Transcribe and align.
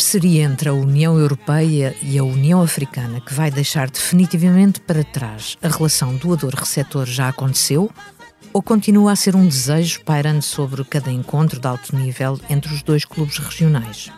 parceria 0.00 0.44
entre 0.44 0.70
a 0.70 0.72
União 0.72 1.18
Europeia 1.18 1.94
e 2.00 2.18
a 2.18 2.24
União 2.24 2.62
Africana 2.62 3.20
que 3.20 3.34
vai 3.34 3.50
deixar 3.50 3.90
definitivamente 3.90 4.80
para 4.80 5.04
trás 5.04 5.58
a 5.62 5.68
relação 5.68 6.16
doador-receptor 6.16 7.04
já 7.04 7.28
aconteceu? 7.28 7.90
Ou 8.50 8.62
continua 8.62 9.12
a 9.12 9.16
ser 9.16 9.36
um 9.36 9.46
desejo 9.46 10.00
pairando 10.02 10.40
sobre 10.40 10.82
cada 10.84 11.12
encontro 11.12 11.60
de 11.60 11.66
alto 11.66 11.94
nível 11.94 12.40
entre 12.48 12.72
os 12.72 12.82
dois 12.82 13.04
clubes 13.04 13.36
regionais? 13.36 14.10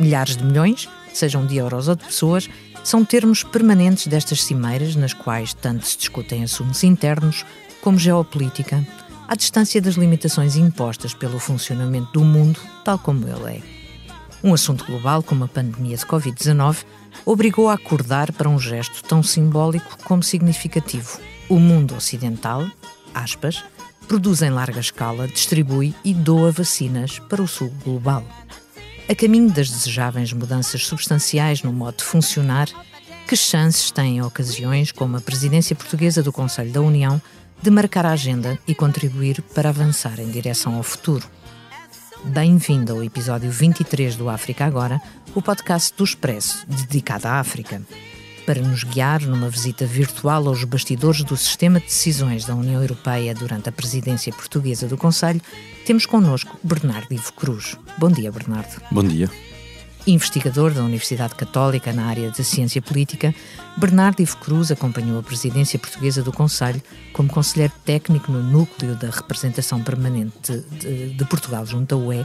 Milhares 0.00 0.38
de 0.38 0.42
milhões, 0.42 0.88
sejam 1.12 1.44
de 1.44 1.58
euros 1.58 1.86
ou 1.86 1.96
de 1.96 2.06
pessoas, 2.06 2.48
são 2.82 3.04
termos 3.04 3.44
permanentes 3.44 4.06
destas 4.06 4.42
cimeiras 4.42 4.96
nas 4.96 5.12
quais 5.12 5.52
tanto 5.52 5.86
se 5.86 5.98
discutem 5.98 6.44
assuntos 6.44 6.82
internos 6.82 7.44
como 7.82 7.98
geopolítica, 7.98 8.82
à 9.28 9.34
distância 9.34 9.82
das 9.82 9.96
limitações 9.96 10.56
impostas 10.56 11.12
pelo 11.12 11.38
funcionamento 11.38 12.10
do 12.14 12.24
mundo 12.24 12.58
tal 12.82 12.98
como 12.98 13.28
ele 13.28 13.58
é. 13.58 13.75
Um 14.46 14.54
assunto 14.54 14.84
global 14.84 15.24
como 15.24 15.42
a 15.42 15.48
pandemia 15.48 15.96
de 15.96 16.06
Covid-19 16.06 16.84
obrigou 17.24 17.68
a 17.68 17.74
acordar 17.74 18.30
para 18.30 18.48
um 18.48 18.60
gesto 18.60 19.02
tão 19.02 19.20
simbólico 19.20 19.98
como 20.04 20.22
significativo. 20.22 21.18
O 21.48 21.58
mundo 21.58 21.96
ocidental, 21.96 22.64
aspas, 23.12 23.64
produz 24.06 24.42
em 24.42 24.50
larga 24.50 24.78
escala, 24.78 25.26
distribui 25.26 25.96
e 26.04 26.14
doa 26.14 26.52
vacinas 26.52 27.18
para 27.18 27.42
o 27.42 27.48
sul 27.48 27.74
global. 27.84 28.24
A 29.08 29.16
caminho 29.16 29.50
das 29.50 29.68
desejáveis 29.68 30.32
mudanças 30.32 30.86
substanciais 30.86 31.64
no 31.64 31.72
modo 31.72 31.96
de 31.96 32.04
funcionar, 32.04 32.68
que 33.26 33.34
chances 33.34 33.90
têm 33.90 34.22
ocasiões 34.22 34.92
como 34.92 35.16
a 35.16 35.20
presidência 35.20 35.74
portuguesa 35.74 36.22
do 36.22 36.32
Conselho 36.32 36.70
da 36.70 36.80
União 36.80 37.20
de 37.60 37.68
marcar 37.68 38.06
a 38.06 38.12
agenda 38.12 38.56
e 38.64 38.76
contribuir 38.76 39.42
para 39.42 39.70
avançar 39.70 40.20
em 40.20 40.30
direção 40.30 40.76
ao 40.76 40.84
futuro? 40.84 41.28
Bem-vindo 42.24 42.92
ao 42.92 43.04
episódio 43.04 43.50
23 43.50 44.16
do 44.16 44.28
África 44.28 44.64
Agora, 44.64 45.00
o 45.34 45.42
podcast 45.42 45.94
do 45.96 46.04
Expresso 46.04 46.66
dedicado 46.66 47.26
à 47.28 47.38
África. 47.38 47.80
Para 48.44 48.60
nos 48.60 48.84
guiar 48.84 49.22
numa 49.22 49.48
visita 49.48 49.84
virtual 49.86 50.48
aos 50.48 50.64
bastidores 50.64 51.22
do 51.22 51.36
sistema 51.36 51.78
de 51.78 51.86
decisões 51.86 52.44
da 52.44 52.54
União 52.54 52.80
Europeia 52.80 53.34
durante 53.34 53.68
a 53.68 53.72
presidência 53.72 54.32
portuguesa 54.32 54.86
do 54.86 54.96
Conselho, 54.96 55.40
temos 55.84 56.06
connosco 56.06 56.58
Bernardo 56.62 57.12
Ivo 57.12 57.32
Cruz. 57.32 57.76
Bom 57.98 58.10
dia, 58.10 58.30
Bernardo. 58.30 58.80
Bom 58.90 59.04
dia. 59.04 59.30
Investigador 60.06 60.72
da 60.72 60.84
Universidade 60.84 61.34
Católica 61.34 61.92
na 61.92 62.06
área 62.06 62.30
de 62.30 62.44
Ciência 62.44 62.80
Política, 62.80 63.34
Bernardo 63.76 64.20
Ivo 64.20 64.36
Cruz 64.36 64.70
acompanhou 64.70 65.18
a 65.18 65.22
presidência 65.22 65.80
portuguesa 65.80 66.22
do 66.22 66.32
Conselho 66.32 66.80
como 67.12 67.28
conselheiro 67.28 67.72
técnico 67.84 68.30
no 68.30 68.40
núcleo 68.40 68.94
da 68.94 69.10
representação 69.10 69.82
permanente 69.82 70.64
de, 70.78 71.10
de, 71.10 71.24
Portugal 71.24 71.66
junto 71.66 71.96
à 71.96 71.98
UE, 71.98 72.24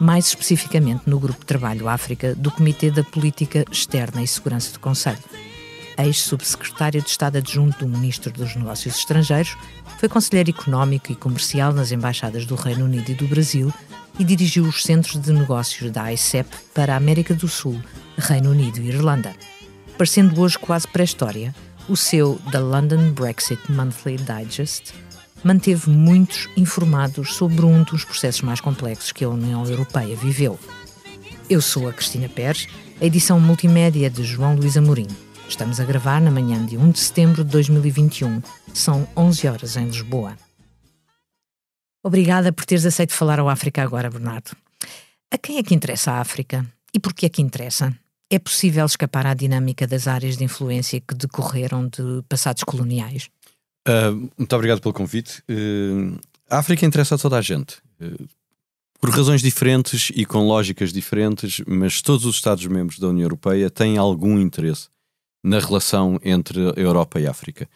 mais 0.00 0.26
especificamente 0.26 1.02
no 1.06 1.20
Grupo 1.20 1.38
de 1.38 1.46
Trabalho 1.46 1.88
África 1.88 2.34
do 2.34 2.50
Comitê 2.50 2.90
da 2.90 3.04
Política 3.04 3.64
Externa 3.70 4.20
e 4.20 4.26
Segurança 4.26 4.72
do 4.72 4.80
Conselho. 4.80 5.22
Ex-subsecretário 5.96 7.00
de 7.00 7.08
Estado 7.08 7.38
adjunto 7.38 7.86
do 7.86 7.88
Ministro 7.88 8.32
dos 8.32 8.56
Negócios 8.56 8.96
Estrangeiros, 8.96 9.56
foi 9.98 10.08
conselheiro 10.08 10.50
económico 10.50 11.12
e 11.12 11.14
comercial 11.14 11.72
nas 11.72 11.92
embaixadas 11.92 12.44
do 12.44 12.56
Reino 12.56 12.84
Unido 12.84 13.10
e 13.10 13.14
do 13.14 13.28
Brasil 13.28 13.72
e 14.18 14.24
dirigiu 14.24 14.64
os 14.64 14.82
centros 14.82 15.20
de 15.20 15.32
negócios 15.32 15.90
da 15.90 16.12
ICEP 16.12 16.48
para 16.74 16.94
a 16.94 16.96
América 16.96 17.34
do 17.34 17.48
Sul, 17.48 17.80
Reino 18.16 18.50
Unido 18.50 18.80
e 18.80 18.88
Irlanda. 18.88 19.34
Parecendo 19.96 20.40
hoje 20.40 20.58
quase 20.58 20.86
pré-história, 20.88 21.54
o 21.88 21.96
seu 21.96 22.40
The 22.50 22.58
London 22.58 23.12
Brexit 23.12 23.70
Monthly 23.70 24.16
Digest 24.16 24.92
manteve 25.44 25.90
muitos 25.90 26.48
informados 26.56 27.34
sobre 27.34 27.64
um 27.64 27.82
dos 27.82 28.04
processos 28.04 28.42
mais 28.42 28.60
complexos 28.60 29.12
que 29.12 29.24
a 29.24 29.28
União 29.28 29.64
Europeia 29.64 30.16
viveu. 30.16 30.58
Eu 31.48 31.60
sou 31.60 31.88
a 31.88 31.92
Cristina 31.92 32.28
Pérez, 32.28 32.66
a 33.00 33.04
edição 33.04 33.38
multimédia 33.38 34.10
de 34.10 34.24
João 34.24 34.56
Luís 34.56 34.76
Amorim. 34.76 35.06
Estamos 35.48 35.78
a 35.78 35.84
gravar 35.84 36.20
na 36.20 36.30
manhã 36.30 36.64
de 36.66 36.76
1 36.76 36.90
de 36.90 36.98
setembro 36.98 37.44
de 37.44 37.50
2021. 37.50 38.42
São 38.74 39.06
11 39.16 39.46
horas 39.46 39.76
em 39.76 39.86
Lisboa. 39.86 40.36
Obrigada 42.06 42.52
por 42.52 42.64
teres 42.64 42.86
aceito 42.86 43.12
falar 43.12 43.40
ao 43.40 43.48
África 43.48 43.82
agora, 43.82 44.08
Bernardo. 44.08 44.52
A 45.28 45.36
quem 45.36 45.58
é 45.58 45.62
que 45.64 45.74
interessa 45.74 46.12
a 46.12 46.20
África? 46.20 46.64
E 46.94 47.00
por 47.00 47.12
que 47.12 47.26
é 47.26 47.28
que 47.28 47.42
interessa? 47.42 47.92
É 48.30 48.38
possível 48.38 48.86
escapar 48.86 49.26
à 49.26 49.34
dinâmica 49.34 49.88
das 49.88 50.06
áreas 50.06 50.36
de 50.36 50.44
influência 50.44 51.00
que 51.00 51.16
decorreram 51.16 51.88
de 51.88 52.22
passados 52.28 52.62
coloniais? 52.62 53.28
Uh, 53.88 54.30
muito 54.38 54.54
obrigado 54.54 54.80
pelo 54.80 54.94
convite. 54.94 55.42
Uh, 55.50 56.16
a 56.48 56.58
África 56.58 56.86
interessa 56.86 57.16
a 57.16 57.18
toda 57.18 57.38
a 57.38 57.42
gente. 57.42 57.78
Uh, 58.00 58.28
por 59.00 59.10
razões 59.10 59.42
diferentes 59.42 60.12
e 60.14 60.24
com 60.24 60.46
lógicas 60.46 60.92
diferentes, 60.92 61.60
mas 61.66 62.00
todos 62.00 62.24
os 62.24 62.36
Estados-membros 62.36 63.00
da 63.00 63.08
União 63.08 63.24
Europeia 63.24 63.68
têm 63.68 63.98
algum 63.98 64.38
interesse 64.38 64.86
na 65.42 65.58
relação 65.58 66.20
entre 66.22 66.70
a 66.70 66.80
Europa 66.80 67.18
e 67.18 67.26
a 67.26 67.32
África. 67.32 67.68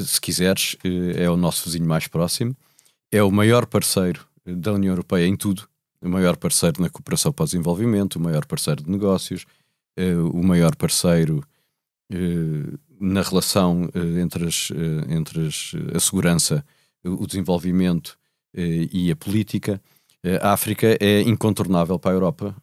Se 0.00 0.20
quiseres, 0.20 0.76
é 1.14 1.30
o 1.30 1.36
nosso 1.36 1.64
vizinho 1.64 1.86
mais 1.86 2.08
próximo 2.08 2.56
é 3.12 3.22
o 3.22 3.30
maior 3.30 3.66
parceiro 3.66 4.26
da 4.44 4.72
União 4.72 4.92
Europeia 4.92 5.26
em 5.26 5.36
tudo, 5.36 5.68
o 6.00 6.08
maior 6.08 6.36
parceiro 6.36 6.80
na 6.80 6.88
cooperação 6.88 7.30
para 7.30 7.44
o 7.44 7.46
desenvolvimento, 7.46 8.16
o 8.16 8.20
maior 8.20 8.46
parceiro 8.46 8.82
de 8.82 8.90
negócios, 8.90 9.44
eh, 9.96 10.16
o 10.16 10.42
maior 10.42 10.74
parceiro 10.74 11.44
eh, 12.10 12.78
na 12.98 13.22
relação 13.22 13.88
eh, 13.94 14.20
entre, 14.20 14.46
as, 14.46 14.70
entre 15.08 15.46
as, 15.46 15.72
a 15.94 16.00
segurança, 16.00 16.64
o 17.04 17.26
desenvolvimento 17.26 18.18
e 18.54 19.10
a 19.10 19.16
política. 19.16 19.80
A 20.40 20.52
África 20.52 20.96
é 21.00 21.20
incontornável 21.22 21.98
para 21.98 22.12
a 22.12 22.14
Europa, 22.14 22.54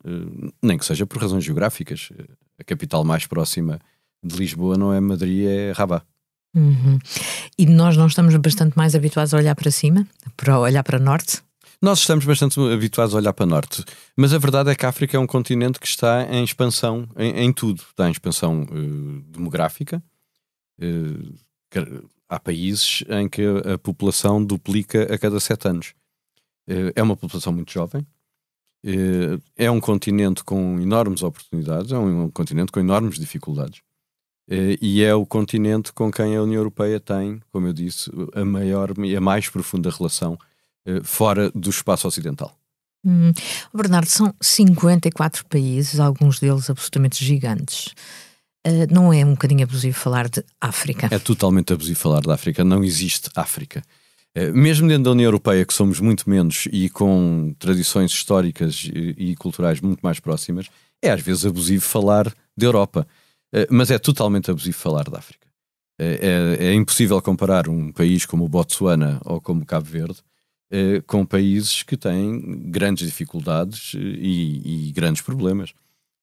nem 0.62 0.78
que 0.78 0.86
seja 0.86 1.06
por 1.06 1.22
razões 1.22 1.44
geográficas. 1.44 2.10
A 2.58 2.64
capital 2.64 3.04
mais 3.04 3.26
próxima 3.26 3.80
de 4.24 4.38
Lisboa 4.38 4.78
não 4.78 4.94
é 4.94 5.00
Madrid, 5.02 5.46
é 5.46 5.74
Rabat. 5.74 6.06
Uhum. 6.56 6.98
E 7.58 7.66
nós 7.66 7.96
não 7.96 8.08
estamos 8.08 8.36
bastante 8.38 8.78
mais 8.78 8.96
habituados 8.96 9.34
a 9.34 9.38
olhar 9.38 9.56
para 9.56 9.72
cima, 9.72 10.08
para 10.36 10.60
olhar 10.60 10.84
para 10.84 11.00
norte? 11.00 11.42
Nós 11.82 12.00
estamos 12.00 12.26
bastante 12.26 12.60
habituados 12.60 13.14
a 13.14 13.18
olhar 13.18 13.32
para 13.32 13.46
norte, 13.46 13.86
mas 14.18 14.34
a 14.34 14.38
verdade 14.38 14.70
é 14.70 14.76
que 14.76 14.86
a 14.86 14.90
África 14.90 15.16
é 15.16 15.20
um 15.20 15.28
continente 15.28 15.80
que 15.80 15.88
está 15.88 16.28
em 16.30 16.44
expansão 16.44 17.08
em, 17.16 17.46
em 17.46 17.54
tudo. 17.54 17.82
Está 17.90 18.10
em 18.10 18.12
expansão 18.12 18.64
uh, 18.64 19.22
demográfica. 19.32 20.04
Uh, 20.82 22.10
há 22.28 22.38
países 22.38 23.04
em 23.08 23.30
que 23.30 23.42
a, 23.66 23.78
população 23.78 24.44
duplica 24.44 25.04
a 25.04 25.18
cada 25.18 25.40
sete 25.40 25.70
anos. 25.70 25.94
Uh, 26.70 26.92
é 26.96 27.02
uma 27.02 27.16
população 27.16 27.54
muito 27.54 27.72
jovem. 27.72 28.06
é 29.56 29.72
um 29.72 29.80
continente 29.80 30.44
com 30.44 30.80
enormes 30.82 31.24
oportunidades, 31.24 31.94
é 31.94 31.98
um 31.98 32.30
continente 32.30 32.74
com 32.74 32.82
enormes 32.82 33.18
dificuldades. 33.18 33.82
Eh, 34.50 34.78
e 34.82 35.04
é 35.04 35.14
o 35.14 35.26
continente 35.26 35.94
com 35.94 36.12
quem 36.12 36.36
a 36.36 36.42
União 36.42 36.60
Europeia 36.60 37.00
tem, 37.00 37.40
como 37.52 37.68
eu 37.68 37.74
disse, 37.74 38.10
a 38.34 38.44
maior 38.44 38.98
e 38.98 39.16
a 39.16 39.22
mais 39.22 39.48
profunda 39.48 39.92
relação 39.92 40.38
eh, 40.86 41.02
fora 41.04 41.52
do 41.52 41.70
espaço 41.70 42.08
ocidental. 42.08 42.58
Hum. 43.06 43.32
Bernardo, 43.74 44.10
são 44.10 44.34
54 44.42 45.46
países, 45.46 46.00
alguns 46.00 46.40
deles 46.40 46.70
absolutamente 46.70 47.24
gigantes. 47.24 47.94
Uh, 48.68 48.92
não 48.92 49.14
é 49.14 49.24
um 49.24 49.32
bocadinho 49.32 49.64
abusivo 49.64 49.98
falar 49.98 50.28
de 50.28 50.44
África? 50.60 51.08
É 51.10 51.18
totalmente 51.18 51.72
abusivo 51.72 51.98
falar 51.98 52.20
de 52.22 52.30
África. 52.30 52.62
Não 52.62 52.84
existe 52.84 53.30
África. 53.36 53.82
Uh, 54.38 54.54
mesmo 54.54 54.86
dentro 54.88 55.04
da 55.04 55.12
União 55.12 55.28
Europeia, 55.28 55.66
que 55.66 55.74
somos 55.74 56.02
muito 56.02 56.30
menos 56.30 56.68
e 56.72 56.90
com 56.90 57.56
tradições 57.58 58.12
históricas 58.12 58.90
e, 58.94 59.16
e 59.18 59.36
culturais 59.38 59.80
muito 59.80 60.02
mais 60.02 60.20
próximas, 60.20 60.68
é 61.02 61.10
às 61.10 61.22
vezes 61.22 61.46
abusivo 61.46 61.86
falar 61.86 62.34
de 62.58 62.66
Europa. 62.66 63.08
Eh, 63.54 63.68
mas 63.70 63.92
é 63.92 64.00
totalmente 64.00 64.52
abusivo 64.52 64.78
falar 64.78 65.10
da 65.10 65.20
África. 65.20 65.48
É, 66.00 66.58
é, 66.62 66.68
é, 66.68 66.74
impossível 66.74 67.22
comparar 67.22 67.68
um 67.68 67.92
país 67.92 68.26
como 68.26 68.46
o 68.46 68.50
Botsuana 68.50 69.20
ou 69.26 69.42
como 69.42 69.66
Cabo 69.66 69.86
Verde 69.86 70.24
é, 70.72 71.02
com 71.02 71.26
países 71.26 71.84
que 71.84 71.98
têm 71.98 72.70
grandes 72.70 73.06
dificuldades 73.06 73.94
e, 73.96 74.88
e 74.88 74.92
grandes 74.92 75.22
problemas. 75.22 75.74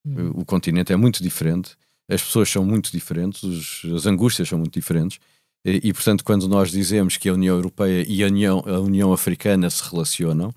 Hum. 0.06 0.30
O 0.34 0.44
continente 0.44 0.92
é 0.92 0.96
muito 0.96 1.22
diferente, 1.22 1.76
as 2.08 2.22
pessoas 2.22 2.48
são 2.48 2.64
muito 2.64 2.90
diferentes, 2.92 3.42
os, 3.42 3.82
as 3.94 4.06
angústias 4.06 4.48
são 4.48 4.58
muito 4.58 4.72
diferentes. 4.72 5.18
E, 5.64 5.88
e, 5.88 5.92
portanto, 5.92 6.24
quando 6.24 6.48
nós 6.48 6.70
dizemos 6.70 7.16
que 7.16 7.28
a 7.28 7.34
União 7.34 7.56
Europeia 7.56 8.04
e 8.08 8.22
a 8.22 8.26
União, 8.28 8.62
a 8.66 8.78
União 8.78 9.12
Africana 9.12 9.68
se 9.68 9.82
relacionam, 9.90 10.54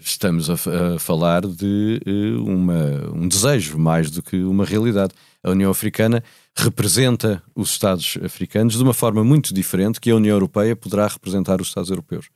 estamos 0.00 0.50
a, 0.50 0.54
a 0.54 0.98
falar 0.98 1.46
de 1.46 2.00
uma, 2.44 3.12
um 3.14 3.28
desejo 3.28 3.78
mais 3.78 4.10
do 4.10 4.22
que 4.22 4.42
uma 4.42 4.64
realidade 4.64 5.14
a 5.42 5.50
União 5.50 5.70
Africana 5.70 6.22
representa 6.56 7.42
os 7.54 7.70
Estados 7.70 8.16
africanos 8.24 8.74
de 8.74 8.82
uma 8.82 8.94
forma 8.94 9.24
muito 9.24 9.52
diferente 9.52 10.00
que 10.00 10.10
a 10.10 10.16
União 10.16 10.34
Europeia 10.34 10.76
poderá 10.76 11.06
representar 11.06 11.60
os 11.60 11.68
Estados 11.68 11.90
europeus. 11.90 12.28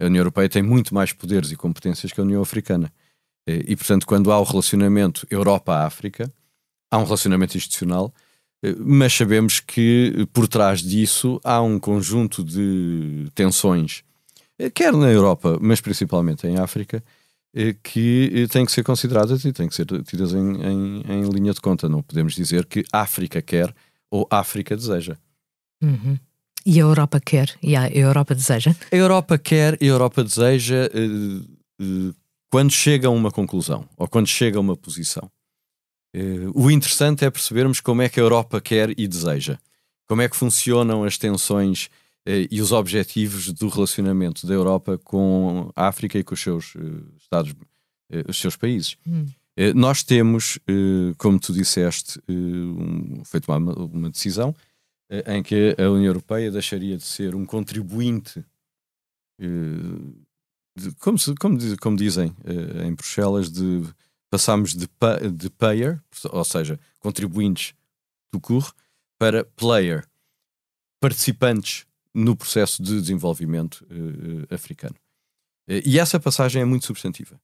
A 0.00 0.06
União 0.06 0.20
Europeia 0.20 0.48
tem 0.48 0.62
muito 0.62 0.94
mais 0.94 1.12
poderes 1.12 1.50
e 1.50 1.56
competências 1.56 2.12
que 2.12 2.20
a 2.20 2.24
União 2.24 2.40
Africana. 2.40 2.90
E, 3.46 3.74
portanto, 3.76 4.06
quando 4.06 4.32
há 4.32 4.38
o 4.38 4.44
relacionamento 4.44 5.26
Europa-África, 5.30 6.32
há 6.90 6.98
um 6.98 7.04
relacionamento 7.04 7.56
institucional, 7.56 8.12
mas 8.78 9.12
sabemos 9.12 9.60
que 9.60 10.26
por 10.32 10.46
trás 10.46 10.80
disso 10.80 11.40
há 11.42 11.60
um 11.60 11.78
conjunto 11.78 12.44
de 12.44 13.28
tensões, 13.34 14.02
quer 14.74 14.92
na 14.92 15.10
Europa, 15.10 15.58
mas 15.60 15.80
principalmente 15.80 16.46
em 16.46 16.58
África, 16.58 17.02
que 17.82 18.46
têm 18.50 18.64
que 18.64 18.72
ser 18.72 18.82
consideradas 18.82 19.44
e 19.44 19.52
têm 19.52 19.68
que 19.68 19.74
ser 19.74 19.86
tidas 20.04 20.32
em, 20.32 20.62
em, 20.62 21.02
em, 21.08 21.28
linha 21.30 21.52
de 21.52 21.60
conta. 21.60 21.88
Não 21.88 22.02
podemos 22.02 22.34
dizer 22.34 22.66
que 22.66 22.84
África 22.92 23.40
quer 23.42 23.74
ou 24.10 24.26
África 24.30 24.76
deseja. 24.76 25.16
Uhum. 25.82 26.18
E 26.64 26.78
a 26.78 26.82
Europa 26.82 27.18
quer 27.18 27.56
e 27.62 27.74
a 27.74 27.88
Europa 27.88 28.34
deseja? 28.34 28.74
A 28.92 28.96
Europa 28.96 29.38
quer 29.38 29.78
e 29.80 29.86
a 29.86 29.92
Europa 29.92 30.22
deseja 30.22 30.90
quando 32.50 32.70
chega 32.70 33.08
a 33.08 33.10
uma 33.10 33.30
conclusão 33.30 33.88
ou 33.96 34.06
quando 34.06 34.26
chega 34.26 34.58
a 34.58 34.60
uma 34.60 34.76
posição. 34.76 35.30
o 36.54 36.70
interessante 36.70 37.24
é 37.24 37.30
percebermos 37.30 37.80
como 37.80 38.02
é 38.02 38.08
que 38.08 38.20
a 38.20 38.22
Europa 38.22 38.60
quer 38.60 38.90
e 38.98 39.08
deseja. 39.08 39.58
Como 40.06 40.20
é 40.22 40.28
que 40.28 40.36
funcionam 40.36 41.04
as 41.04 41.16
tensões 41.16 41.88
eh, 41.88 41.99
e 42.26 42.60
os 42.60 42.72
objetivos 42.72 43.52
do 43.52 43.68
relacionamento 43.68 44.46
da 44.46 44.54
Europa 44.54 44.98
com 44.98 45.70
a 45.74 45.88
África 45.88 46.18
e 46.18 46.24
com 46.24 46.34
os 46.34 46.40
seus 46.40 46.74
eh, 46.76 46.80
Estados, 47.18 47.54
eh, 48.10 48.24
os 48.28 48.38
seus 48.38 48.56
países. 48.56 48.96
Hum. 49.06 49.26
Nós 49.74 50.02
temos, 50.02 50.58
como 51.18 51.38
tu 51.38 51.52
disseste, 51.52 52.18
um, 52.26 53.22
feito 53.26 53.52
uma, 53.52 53.74
uma 53.74 54.08
decisão 54.08 54.54
em 55.26 55.42
que 55.42 55.76
a 55.76 55.90
União 55.90 56.06
Europeia 56.06 56.50
deixaria 56.50 56.96
de 56.96 57.02
ser 57.02 57.34
um 57.34 57.44
contribuinte, 57.44 58.42
de, 59.38 60.94
como, 61.00 61.18
se, 61.18 61.34
como, 61.34 61.58
como, 61.76 61.96
dizem 61.96 62.34
em 62.86 62.94
Bruxelas, 62.94 63.50
de 63.50 63.82
passamos 64.30 64.72
de, 64.72 64.88
de 65.36 65.50
payer, 65.50 66.00
ou 66.30 66.44
seja, 66.44 66.80
contribuintes 66.98 67.74
do 68.32 68.40
CUR, 68.40 68.72
para 69.18 69.44
player, 69.44 70.06
participantes 71.00 71.84
no 72.14 72.36
processo 72.36 72.82
de 72.82 73.00
desenvolvimento 73.00 73.86
uh, 73.90 74.54
africano. 74.54 74.96
Uh, 75.68 75.82
e 75.84 75.98
essa 75.98 76.18
passagem 76.18 76.62
é 76.62 76.64
muito 76.64 76.86
substantiva. 76.86 77.40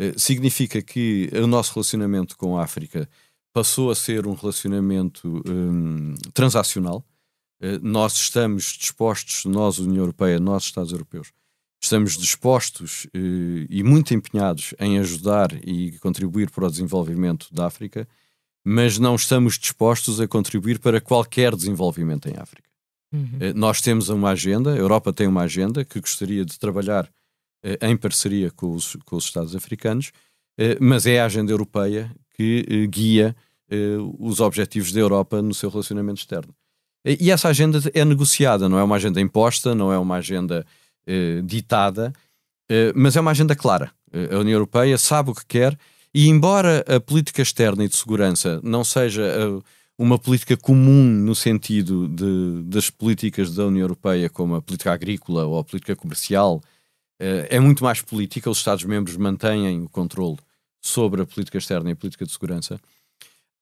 Uh, 0.00 0.18
significa 0.18 0.80
que 0.82 1.30
o 1.32 1.46
nosso 1.46 1.74
relacionamento 1.74 2.36
com 2.36 2.58
a 2.58 2.64
África 2.64 3.08
passou 3.52 3.90
a 3.90 3.94
ser 3.94 4.26
um 4.26 4.34
relacionamento 4.34 5.40
um, 5.48 6.14
transacional. 6.32 7.04
nós 7.80 8.14
estamos 8.14 8.76
dispostos, 8.76 9.44
nós, 9.44 9.78
União 9.78 10.02
Europeia, 10.02 10.40
nós, 10.40 10.64
Estados 10.64 10.90
Europeus, 10.90 11.32
estamos 11.80 12.16
dispostos 12.16 13.06
e 13.14 13.80
muito 13.84 14.12
empenhados 14.12 14.74
em 14.80 14.98
ajudar 14.98 15.52
e 15.64 15.96
contribuir 16.00 16.50
para 16.50 16.66
o 16.66 16.70
desenvolvimento 16.70 17.46
da 17.54 17.66
África, 17.66 18.08
mas 18.64 18.98
não 18.98 19.14
estamos 19.14 19.56
dispostos 19.56 20.20
a 20.20 20.26
contribuir 20.26 20.80
para 20.80 21.00
qualquer 21.00 21.54
desenvolvimento 21.54 22.28
em 22.28 22.36
África. 22.36 22.73
Uhum. 23.14 23.38
Eh, 23.38 23.52
nós 23.54 23.80
temos 23.80 24.08
uma 24.08 24.30
agenda, 24.30 24.72
a 24.72 24.76
Europa 24.76 25.12
tem 25.12 25.28
uma 25.28 25.42
agenda 25.42 25.84
que 25.84 26.00
gostaria 26.00 26.44
de 26.44 26.58
trabalhar 26.58 27.08
eh, 27.62 27.78
em 27.82 27.96
parceria 27.96 28.50
com 28.50 28.74
os, 28.74 28.96
com 29.04 29.14
os 29.14 29.24
Estados 29.24 29.54
africanos, 29.54 30.10
eh, 30.58 30.76
mas 30.80 31.06
é 31.06 31.20
a 31.20 31.26
agenda 31.26 31.52
europeia 31.52 32.10
que 32.36 32.88
guia 32.88 33.36
os 34.18 34.40
objetivos 34.40 34.92
da 34.92 35.00
Europa 35.00 35.40
no 35.40 35.54
seu 35.54 35.70
relacionamento 35.70 36.20
externo. 36.20 36.54
E 37.04 37.30
essa 37.30 37.48
agenda 37.48 37.80
é 37.92 38.04
negociada, 38.04 38.68
não 38.68 38.78
é 38.78 38.84
uma 38.84 38.96
agenda 38.96 39.20
imposta, 39.20 39.74
não 39.74 39.92
é 39.92 39.98
uma 39.98 40.16
agenda 40.16 40.64
ditada, 41.44 42.12
mas 42.94 43.16
é 43.16 43.20
uma 43.20 43.30
agenda 43.30 43.56
clara. 43.56 43.90
A 44.30 44.38
União 44.38 44.56
Europeia 44.56 44.96
sabe 44.98 45.30
o 45.30 45.34
que 45.34 45.46
quer 45.46 45.76
e, 46.12 46.28
embora 46.28 46.84
a 46.86 47.00
política 47.00 47.42
externa 47.42 47.84
e 47.84 47.88
de 47.88 47.96
segurança 47.96 48.60
não 48.62 48.84
seja 48.84 49.22
uma 49.98 50.18
política 50.18 50.56
comum 50.56 51.04
no 51.04 51.34
sentido 51.34 52.08
de, 52.08 52.62
das 52.64 52.90
políticas 52.90 53.54
da 53.54 53.66
União 53.66 53.82
Europeia, 53.82 54.28
como 54.28 54.56
a 54.56 54.62
política 54.62 54.92
agrícola 54.92 55.44
ou 55.44 55.58
a 55.58 55.64
política 55.64 55.94
comercial, 55.94 56.60
eh, 57.20 57.46
é 57.50 57.60
muito 57.60 57.84
mais 57.84 58.02
política. 58.02 58.50
Os 58.50 58.58
Estados-membros 58.58 59.16
mantêm 59.16 59.82
o 59.82 59.88
controle 59.88 60.36
sobre 60.82 61.22
a 61.22 61.26
política 61.26 61.58
externa 61.58 61.90
e 61.90 61.92
a 61.92 61.96
política 61.96 62.24
de 62.24 62.32
segurança. 62.32 62.80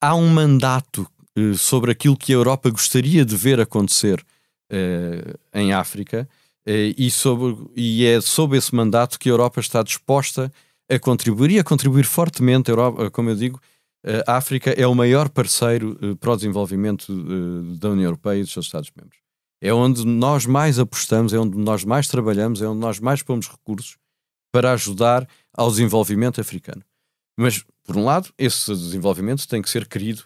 Há 0.00 0.14
um 0.14 0.29
mandato 0.29 1.06
eh, 1.37 1.55
sobre 1.55 1.93
aquilo 1.93 2.17
que 2.17 2.32
a 2.32 2.37
Europa 2.37 2.70
gostaria 2.70 3.25
de 3.25 3.37
ver 3.37 3.61
acontecer 3.61 4.25
eh, 4.70 5.34
em 5.55 5.73
África. 5.73 6.29
E, 6.64 7.11
sobre, 7.11 7.56
e 7.75 8.06
é 8.06 8.20
sob 8.20 8.56
esse 8.56 8.73
mandato 8.73 9.19
que 9.19 9.29
a 9.29 9.32
Europa 9.32 9.58
está 9.58 9.82
disposta 9.82 10.49
a 10.88 10.96
contribuir 10.96 11.50
e 11.50 11.58
a 11.58 11.64
contribuir 11.64 12.05
fortemente, 12.05 12.70
a 12.70 12.73
Europa, 12.73 13.11
como 13.11 13.31
eu 13.31 13.34
digo, 13.34 13.61
a 14.26 14.37
África 14.37 14.70
é 14.70 14.87
o 14.87 14.94
maior 14.94 15.28
parceiro 15.28 15.99
eh, 16.02 16.14
para 16.16 16.32
o 16.32 16.37
desenvolvimento 16.37 17.12
eh, 17.12 17.78
da 17.78 17.90
União 17.90 18.06
Europeia 18.06 18.40
e 18.40 18.43
dos 18.43 18.52
seus 18.52 18.66
Estados-membros. 18.66 19.19
É 19.60 19.72
onde 19.72 20.04
nós 20.04 20.44
mais 20.44 20.78
apostamos, 20.78 21.32
é 21.32 21.38
onde 21.38 21.56
nós 21.56 21.84
mais 21.84 22.08
trabalhamos, 22.08 22.60
é 22.60 22.66
onde 22.66 22.81
nós 22.81 22.99
mais 22.99 23.22
pomos 23.22 23.49
recursos 23.49 23.96
para 24.52 24.72
ajudar 24.72 25.26
ao 25.56 25.70
desenvolvimento 25.70 26.40
africano. 26.40 26.82
Mas, 27.38 27.64
por 27.84 27.96
um 27.96 28.04
lado, 28.04 28.31
esse 28.37 28.70
desenvolvimento 28.72 29.46
tem 29.46 29.62
que 29.62 29.70
ser 29.70 29.87
querido 29.87 30.25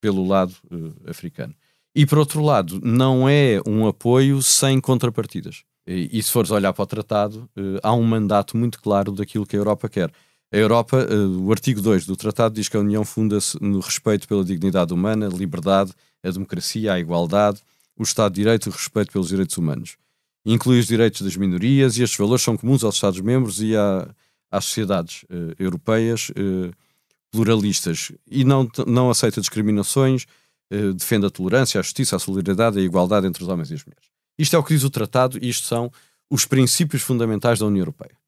pelo 0.00 0.26
lado 0.26 0.54
uh, 0.70 1.10
africano. 1.10 1.54
E, 1.94 2.06
por 2.06 2.18
outro 2.18 2.42
lado, 2.42 2.80
não 2.82 3.28
é 3.28 3.60
um 3.66 3.86
apoio 3.86 4.40
sem 4.40 4.80
contrapartidas. 4.80 5.64
E, 5.86 6.08
e 6.18 6.22
se 6.22 6.30
fores 6.30 6.50
olhar 6.50 6.72
para 6.72 6.82
o 6.82 6.86
tratado, 6.86 7.50
uh, 7.56 7.80
há 7.82 7.92
um 7.92 8.04
mandato 8.04 8.56
muito 8.56 8.80
claro 8.80 9.12
daquilo 9.12 9.46
que 9.46 9.56
a 9.56 9.58
Europa 9.58 9.88
quer. 9.88 10.10
A 10.52 10.56
Europa, 10.56 11.06
eh, 11.08 11.14
o 11.14 11.52
artigo 11.52 11.80
2 11.80 12.06
do 12.06 12.16
tratado 12.16 12.56
diz 12.56 12.68
que 12.68 12.76
a 12.76 12.80
União 12.80 13.04
funda-se 13.04 13.56
no 13.62 13.78
respeito 13.78 14.26
pela 14.26 14.44
dignidade 14.44 14.92
humana, 14.92 15.28
liberdade, 15.28 15.92
a 16.24 16.30
democracia, 16.30 16.92
a 16.92 16.98
igualdade, 16.98 17.60
o 17.96 18.02
Estado 18.02 18.32
de 18.32 18.40
Direito 18.40 18.68
e 18.68 18.70
o 18.70 18.72
respeito 18.72 19.12
pelos 19.12 19.28
direitos 19.28 19.56
humanos. 19.56 19.96
Inclui 20.44 20.80
os 20.80 20.86
direitos 20.86 21.22
das 21.22 21.36
minorias 21.36 21.96
e 21.96 22.02
estes 22.02 22.18
valores 22.18 22.42
são 22.42 22.56
comuns 22.56 22.82
aos 22.82 22.96
Estados-membros 22.96 23.62
e 23.62 23.76
à, 23.76 24.12
às 24.50 24.64
sociedades 24.64 25.22
uh, 25.24 25.54
europeias 25.56 26.30
uh, 26.30 26.74
pluralistas 27.30 28.10
e 28.28 28.42
não, 28.42 28.68
não 28.88 29.08
aceita 29.08 29.40
discriminações, 29.40 30.26
defende 30.96 31.26
a 31.26 31.30
tolerância, 31.30 31.80
a 31.80 31.82
justiça, 31.82 32.14
a 32.14 32.18
solidariedade 32.18 32.78
e 32.78 32.82
a 32.82 32.84
igualdade 32.84 33.26
entre 33.26 33.42
os 33.42 33.48
homens 33.48 33.70
e 33.70 33.74
as 33.74 33.84
mulheres. 33.84 34.08
Isto 34.38 34.54
é 34.54 34.58
o 34.58 34.64
que 34.64 34.74
diz 34.74 34.84
o 34.84 34.90
tratado 34.90 35.38
e 35.40 35.48
isto 35.48 35.66
são 35.66 35.92
os 36.28 36.44
princípios 36.44 37.02
fundamentais 37.02 37.58
da 37.58 37.66
União 37.66 37.82
Europeia. 37.82 38.19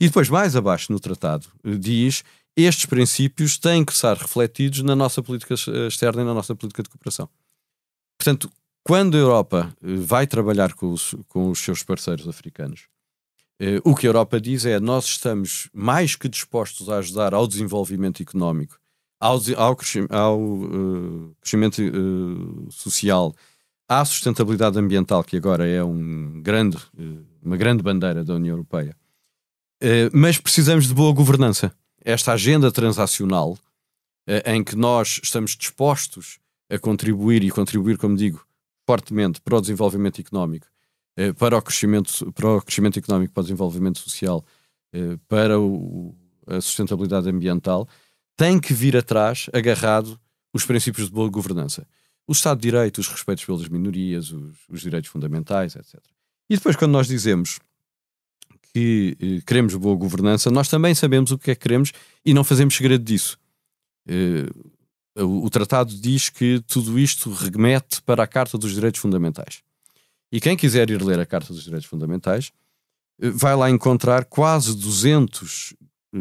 E 0.00 0.06
depois, 0.06 0.30
mais 0.30 0.56
abaixo 0.56 0.90
no 0.90 0.98
tratado, 0.98 1.46
eh, 1.62 1.74
diz 1.76 2.24
estes 2.56 2.86
princípios 2.86 3.58
têm 3.58 3.84
que 3.84 3.92
estar 3.92 4.16
refletidos 4.16 4.82
na 4.82 4.96
nossa 4.96 5.22
política 5.22 5.54
eh, 5.54 5.86
externa 5.88 6.22
e 6.22 6.24
na 6.24 6.32
nossa 6.32 6.54
política 6.54 6.82
de 6.82 6.88
cooperação. 6.88 7.28
Portanto, 8.18 8.50
quando 8.82 9.16
a 9.16 9.20
Europa 9.20 9.76
eh, 9.82 9.96
vai 9.96 10.26
trabalhar 10.26 10.72
com 10.72 10.90
os, 10.90 11.14
com 11.28 11.50
os 11.50 11.58
seus 11.58 11.82
parceiros 11.82 12.26
africanos, 12.26 12.88
o 13.84 13.94
que 13.94 14.06
a 14.06 14.08
Europa 14.08 14.40
diz 14.40 14.64
é 14.64 14.80
nós 14.80 15.04
estamos 15.04 15.68
mais 15.74 16.16
que 16.16 16.30
dispostos 16.30 16.88
a 16.88 16.96
ajudar 16.96 17.34
ao 17.34 17.46
desenvolvimento 17.46 18.22
económico, 18.22 18.80
ao, 19.20 19.38
ao, 19.58 19.76
ao 20.08 20.40
uh, 20.40 21.36
crescimento 21.42 21.82
uh, 21.82 22.72
social, 22.72 23.34
à 23.86 24.02
sustentabilidade 24.04 24.78
ambiental, 24.78 25.22
que 25.22 25.36
agora 25.36 25.68
é 25.68 25.84
um 25.84 26.40
grande, 26.40 26.78
uh, 26.98 27.26
uma 27.42 27.56
grande 27.58 27.82
bandeira 27.82 28.24
da 28.24 28.34
União 28.34 28.54
Europeia, 28.54 28.96
eh, 28.96 28.99
mas 30.12 30.38
precisamos 30.38 30.86
de 30.86 30.94
boa 30.94 31.12
governança. 31.12 31.72
Esta 32.04 32.32
agenda 32.32 32.70
transacional, 32.72 33.52
uh, 33.52 34.50
em 34.50 34.64
que 34.64 34.76
nós 34.76 35.20
estamos 35.22 35.56
dispostos 35.56 36.38
a 36.70 36.78
contribuir 36.78 37.42
e 37.42 37.50
contribuir, 37.50 37.98
como 37.98 38.16
digo, 38.16 38.44
fortemente 38.86 39.40
para 39.40 39.56
o 39.56 39.60
desenvolvimento 39.60 40.20
económico, 40.20 40.66
uh, 41.18 41.34
para, 41.34 41.56
o 41.56 41.62
crescimento, 41.62 42.32
para 42.32 42.48
o 42.48 42.62
crescimento 42.62 42.98
económico, 42.98 43.32
para 43.32 43.40
o 43.40 43.44
desenvolvimento 43.44 43.98
social, 43.98 44.44
para 45.28 45.56
o, 45.56 46.16
a 46.48 46.60
sustentabilidade 46.60 47.28
ambiental, 47.28 47.88
tem 48.36 48.58
que 48.58 48.74
vir 48.74 48.96
atrás, 48.96 49.48
agarrado, 49.52 50.18
os 50.52 50.64
princípios 50.64 51.06
de 51.06 51.12
boa 51.12 51.28
governança. 51.30 51.86
O 52.26 52.32
Estado 52.32 52.58
de 52.58 52.68
Direito, 52.68 52.98
os 52.98 53.06
respeitos 53.06 53.44
pelas 53.44 53.68
minorias, 53.68 54.32
os, 54.32 54.56
os 54.68 54.80
direitos 54.80 55.10
fundamentais, 55.10 55.76
etc. 55.76 56.00
E 56.48 56.56
depois, 56.56 56.74
quando 56.74 56.90
nós 56.90 57.06
dizemos 57.06 57.60
que 58.72 59.16
eh, 59.20 59.42
queremos 59.46 59.74
boa 59.74 59.96
governança, 59.96 60.50
nós 60.50 60.68
também 60.68 60.94
sabemos 60.94 61.30
o 61.30 61.38
que 61.38 61.50
é 61.50 61.54
que 61.54 61.62
queremos 61.62 61.92
e 62.24 62.32
não 62.32 62.44
fazemos 62.44 62.74
segredo 62.74 63.04
disso. 63.04 63.38
Eh, 64.08 64.46
o, 65.16 65.50
tratado 65.50 65.94
diz 65.94 66.28
que 66.28 66.62
tudo 66.66 66.98
isto 66.98 67.30
remete 67.30 68.00
para 68.02 68.22
a 68.22 68.26
Carta 68.26 68.56
dos 68.56 68.72
Direitos 68.72 69.00
Fundamentais. 69.00 69.62
E 70.32 70.40
quem 70.40 70.56
quiser 70.56 70.88
ir 70.90 71.02
ler 71.02 71.18
a 71.18 71.26
Carta 71.26 71.52
dos 71.52 71.64
Direitos 71.64 71.88
Fundamentais 71.88 72.52
eh, 73.20 73.30
vai 73.30 73.56
lá 73.56 73.68
encontrar 73.68 74.24
quase 74.24 74.76
200 74.76 75.74
eh, 76.14 76.18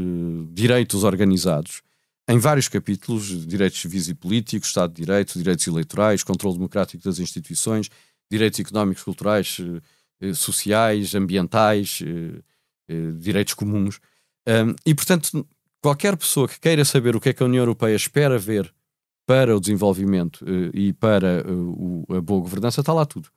direitos 0.52 1.04
organizados 1.04 1.82
em 2.28 2.38
vários 2.40 2.68
capítulos: 2.68 3.46
direitos 3.46 3.80
civis 3.80 4.08
e 4.08 4.16
políticos, 4.16 4.70
Estado 4.70 4.94
de 4.94 5.02
Direito, 5.04 5.38
direitos 5.38 5.66
eleitorais, 5.68 6.24
controle 6.24 6.56
democrático 6.56 7.04
das 7.04 7.20
instituições, 7.20 7.90
direitos 8.30 8.60
económicos, 8.60 9.04
culturais 9.04 9.58
sociais, 10.34 11.16
ambientais, 11.16 12.02
eh, 12.04 12.42
eh, 12.88 13.12
direitos 13.18 13.54
comuns. 13.54 14.00
e, 14.86 14.96
portanto, 14.96 15.48
qualquer 15.82 16.18
pessoa 16.18 16.48
que 16.48 16.60
queira 16.60 16.84
saber 16.84 17.16
o 17.16 17.22
que 17.22 17.30
é 17.30 17.34
que 17.34 17.44
a 17.44 17.46
União 17.46 17.62
Europeia 17.62 17.96
espera 17.96 18.38
ver 18.40 18.74
para 19.28 19.56
o 19.56 19.60
desenvolvimento 19.60 20.44
e 20.74 20.92
para 20.94 21.44
a 22.10 22.22
boa 22.22 22.42
governança, 22.42 22.82
está 22.82 22.92
lá 22.92 23.06
tudo. 23.06 23.30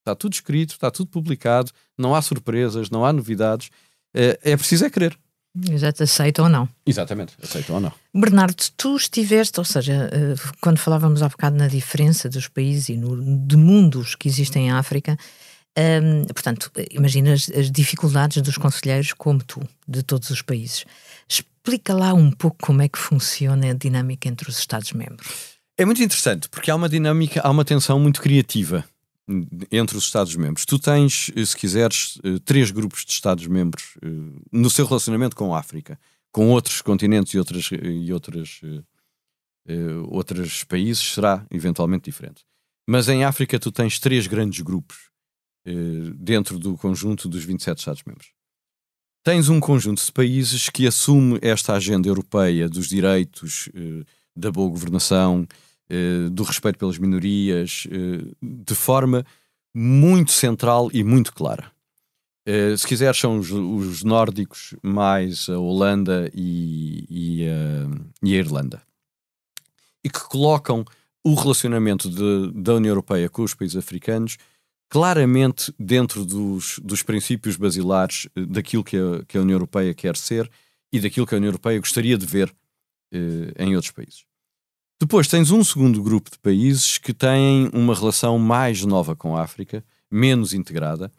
Está 0.00 0.16
tudo 0.16 0.32
escrito, 0.32 0.72
está 0.72 0.90
tudo 0.90 1.08
publicado, 1.08 1.70
não 1.96 2.16
há 2.16 2.22
surpresas, 2.22 2.90
não 2.90 3.04
há 3.04 3.12
novidades. 3.12 3.70
é 4.12 4.56
preciso 4.56 4.86
é 4.86 4.90
querer. 4.90 5.16
Te 5.94 6.02
aceita 6.02 6.42
ou 6.42 6.48
não. 6.48 6.68
Exatamente, 6.84 7.34
aceita 7.42 7.72
ou 7.72 7.80
não. 7.80 7.92
Bernardo, 8.14 8.62
tu 8.76 8.96
estiveste, 8.96 9.58
ou 9.58 9.64
seja, 9.64 10.10
eh, 10.12 10.34
quando 10.60 10.76
falávamos 10.78 11.22
há 11.22 11.28
bocado 11.28 11.56
na 11.56 11.66
diferença 11.66 12.28
dos 12.28 12.46
países 12.46 12.90
e 12.90 12.96
no, 12.96 13.46
de 13.46 13.56
mundos 13.56 14.14
que 14.14 14.28
existem 14.28 14.66
em 14.66 14.70
África, 14.70 15.16
um, 15.78 16.24
portanto, 16.24 16.70
imagina 16.90 17.34
as, 17.34 17.50
as, 17.50 17.70
dificuldades 17.70 18.42
dos 18.42 18.56
conselheiros 18.56 19.12
como 19.12 19.42
tu, 19.44 19.60
de 19.86 20.02
todos 20.02 20.30
os 20.30 20.40
países. 20.40 20.86
Explica 21.28 21.94
lá 21.94 22.14
um 22.14 22.30
pouco 22.30 22.56
como 22.62 22.80
é 22.80 22.88
que 22.88 22.98
funciona 22.98 23.70
a 23.70 23.74
dinâmica 23.74 24.28
entre 24.28 24.48
os 24.48 24.58
Estados-membros. 24.58 25.56
É 25.76 25.84
muito 25.84 26.02
interessante, 26.02 26.48
porque 26.48 26.70
há 26.70 26.74
uma 26.74 26.88
dinâmica, 26.88 27.42
há 27.44 27.50
uma 27.50 27.64
tensão 27.64 28.00
muito 28.00 28.22
criativa 28.22 28.84
entre 29.70 29.98
os 29.98 30.04
Estados-membros. 30.04 30.64
Tu 30.64 30.78
tens, 30.78 31.30
eh, 31.36 31.44
se 31.44 31.56
quiseres, 31.56 32.18
eh, 32.24 32.38
três 32.44 32.70
grupos 32.70 33.04
de 33.04 33.12
Estados-membros 33.12 33.98
eh, 34.02 34.06
no 34.50 34.70
seu 34.70 34.86
relacionamento 34.86 35.36
com 35.36 35.54
a 35.54 35.58
África, 35.58 35.98
com 36.32 36.48
outros 36.48 36.80
continentes 36.80 37.34
e 37.34 37.38
outras, 37.38 37.70
e 37.72 38.12
outras, 38.12 38.60
outros 40.08 40.64
países, 40.64 41.02
será 41.14 41.46
eventualmente 41.50 42.04
diferente. 42.04 42.44
Mas 42.86 43.08
em 43.08 43.24
África 43.24 43.58
tu 43.58 43.72
tens 43.72 43.98
três 43.98 44.26
grandes 44.26 44.60
grupos 44.60 45.08
dentro 46.16 46.58
do 46.58 46.76
conjunto 46.76 47.28
dos 47.28 47.44
27 47.44 47.78
Estados-membros. 47.78 48.28
Tens 49.24 49.48
um 49.48 49.58
conjunto 49.58 50.04
de 50.04 50.12
países 50.12 50.68
que 50.68 50.86
assume 50.86 51.38
esta 51.42 51.74
agenda 51.74 52.08
europeia 52.08 52.68
dos 52.68 52.88
direitos, 52.88 53.68
da 54.36 54.52
boa 54.52 54.70
governação, 54.70 55.46
eh, 55.88 56.28
do 56.30 56.42
respeito 56.42 56.78
pelas 56.78 56.98
minorias, 56.98 57.86
eh, 57.90 58.34
de 58.42 58.74
forma 58.74 59.24
muito 59.72 60.32
central 60.32 60.90
e 60.92 61.04
muito 61.04 61.32
clara. 61.32 61.70
Eh, 62.44 62.76
se 62.76 62.86
quiser, 62.86 63.14
são 63.14 63.38
os, 63.38 63.52
os, 63.52 64.02
nórdicos 64.02 64.74
mais 64.82 65.48
a 65.48 65.58
Holanda 65.58 66.28
e, 66.34 67.06
e, 67.08 67.42
e, 68.22 68.34
a 68.34 68.36
Irlanda. 68.36 68.82
E 70.02 70.10
que 70.10 70.20
colocam 70.20 70.84
o 71.22 71.34
relacionamento 71.34 72.10
de, 72.10 72.52
da 72.52 72.74
União 72.74 72.90
Europeia 72.90 73.28
com 73.28 73.42
os 73.42 73.54
países 73.54 73.76
africanos 73.76 74.38
claramente 74.88 75.74
dentro 75.78 76.24
dos, 76.24 76.78
dos 76.82 77.02
princípios 77.02 77.56
basilares 77.56 78.28
daquilo 78.48 78.84
que 78.84 78.96
a, 78.96 79.24
que 79.26 79.36
a 79.36 79.40
União 79.40 79.56
Europeia 79.56 79.92
quer 79.94 80.16
ser 80.16 80.50
e 80.92 81.00
daquilo 81.00 81.26
que 81.26 81.34
a 81.34 81.38
União 81.38 81.48
Europeia 81.48 81.78
gostaria 81.78 82.16
de 82.16 82.26
ver 82.26 82.54
em 83.58 83.74
outros 83.74 83.92
países. 83.92 84.24
Depois 85.00 85.28
tens 85.28 85.50
um 85.50 85.62
segundo 85.62 86.02
grupo 86.02 86.30
de 86.30 86.38
países 86.38 86.98
que 86.98 87.12
têm 87.12 87.70
uma 87.72 87.94
relação 87.94 88.38
mais 88.38 88.82
nova 88.84 89.14
com 89.14 89.36
a 89.36 89.42
África, 89.42 89.84
menos 90.10 90.54
integrada, 90.54 91.12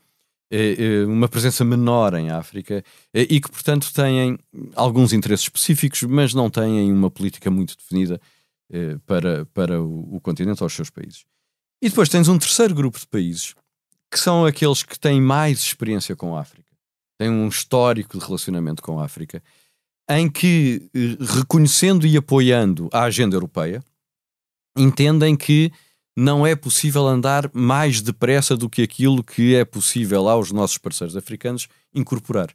eh, 0.50 0.75
eh, 0.79 1.05
uma 1.05 1.27
presença 1.27 1.65
menor 1.65 2.13
em 2.13 2.29
África 2.31 2.83
eh, 3.13 3.27
e 3.29 3.41
que, 3.41 3.51
portanto, 3.51 3.93
têm 3.93 4.39
alguns 4.75 5.12
interesses 5.12 5.45
específicos, 5.45 6.03
mas 6.03 6.33
não 6.33 6.50
têm 6.50 6.91
uma 6.91 7.12
política 7.12 7.51
muito 7.51 7.75
definida 7.77 8.19
para, 9.05 9.45
para 9.53 9.81
o, 9.81 10.17
o 10.17 10.19
continente 10.19 10.62
ou 10.62 10.67
os 10.67 10.74
seus 10.74 10.89
países. 10.89 11.24
E 11.81 11.89
depois 11.89 12.10
tens 12.10 12.27
um 12.27 12.38
terceiro 12.38 12.74
grupo 12.74 13.00
de 13.00 13.07
países 13.07 13.53
que 14.10 14.19
são 14.19 14.46
aqueles 14.46 14.84
que 14.84 14.98
têm 14.98 15.22
mais 15.22 15.60
experiência 15.60 16.15
com 16.15 16.36
a 16.36 16.41
África, 16.41 16.67
têm 17.19 17.29
um 17.29 17.48
histórico 17.48 18.17
de 18.17 18.25
relacionamento 18.25 18.81
com 18.81 19.00
a 19.00 19.05
África 19.05 19.43
em 20.10 20.29
que, 20.29 20.89
eh, 20.96 21.17
reconhecendo 21.19 22.07
e 22.07 22.15
apoiando 22.15 22.89
a 22.93 23.03
agenda 23.03 23.36
europeia, 23.36 23.84
entendem 24.77 25.36
que 25.36 25.72
não 26.15 26.48
é 26.48 26.55
possível 26.55 27.05
andar 27.05 27.51
mais 27.53 28.01
depressa 28.01 28.55
do 28.55 28.69
que 28.69 28.81
aquilo 28.81 29.24
que 29.24 29.53
é 29.53 29.65
possível 29.65 30.27
aos 30.29 30.51
nossos 30.51 30.77
parceiros 30.77 31.17
africanos 31.17 31.67
incorporar. 31.93 32.50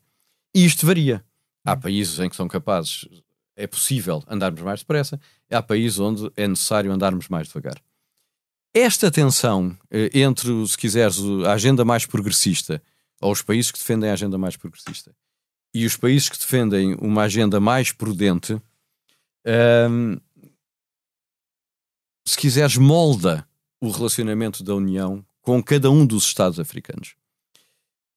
E 0.55 0.64
isto 0.64 0.87
varia. 0.87 1.25
Há 1.64 1.76
países 1.76 2.19
em 2.19 2.29
que 2.29 2.35
são 2.35 2.49
capazes, 2.49 3.07
é 3.55 3.67
possível 3.67 4.25
andarmos 4.26 4.62
mais 4.62 4.81
depressa, 4.81 5.21
há 5.50 5.62
países 5.62 6.00
onde 6.00 6.33
é 6.37 6.49
necessário 6.49 6.91
andarmos 6.91 7.29
mais 7.29 7.47
devagar. 7.47 7.81
Esta 8.75 9.11
tensão 9.11 9.76
eh, 9.91 10.11
entre, 10.14 10.67
se 10.67 10.79
quiseres, 10.79 11.19
a 11.47 11.52
agenda 11.52 11.85
mais 11.85 12.07
progressista 12.07 12.83
ou 13.21 13.31
os 13.31 13.43
países 13.43 13.71
que 13.71 13.79
defendem 13.79 14.09
a 14.09 14.14
agenda 14.14 14.38
mais 14.38 14.57
progressista 14.57 15.14
e 15.75 15.87
os 15.87 15.97
países 15.97 16.29
que 16.29 16.38
defendem 16.38 16.95
uma 17.00 17.23
agenda 17.23 17.59
mais 17.59 17.93
prudente, 17.93 18.61
um, 19.91 20.19
se 22.26 22.37
quiseres, 22.37 22.76
molda 22.76 23.47
o 23.81 23.91
relacionamento 23.91 24.62
da 24.62 24.75
União 24.75 25.25
com 25.41 25.62
cada 25.62 25.91
um 25.91 26.07
dos 26.07 26.25
Estados 26.25 26.61
africanos. 26.61 27.14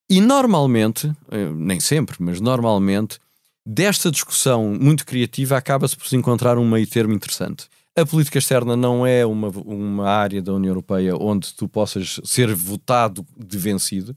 E 0.08 0.20
normalmente, 0.20 1.10
eh, 1.30 1.50
nem 1.50 1.80
sempre, 1.80 2.16
mas 2.20 2.40
normalmente, 2.40 3.18
desta 3.64 4.10
discussão 4.10 4.78
muito 4.80 5.04
criativa 5.04 5.56
acaba-se 5.56 5.96
por 5.96 6.06
se 6.06 6.14
encontrar 6.14 6.58
um 6.58 6.68
meio 6.68 6.86
termo 6.86 7.12
interessante. 7.12 7.68
A 7.98 8.04
política 8.04 8.38
externa 8.38 8.76
não 8.76 9.06
é 9.06 9.24
uma, 9.24 9.48
uma 9.48 10.06
área 10.06 10.42
da 10.42 10.52
União 10.52 10.70
Europeia 10.70 11.16
onde 11.16 11.54
tu 11.54 11.66
possas 11.66 12.20
ser 12.24 12.54
votado 12.54 13.26
de 13.34 13.56
vencido, 13.56 14.14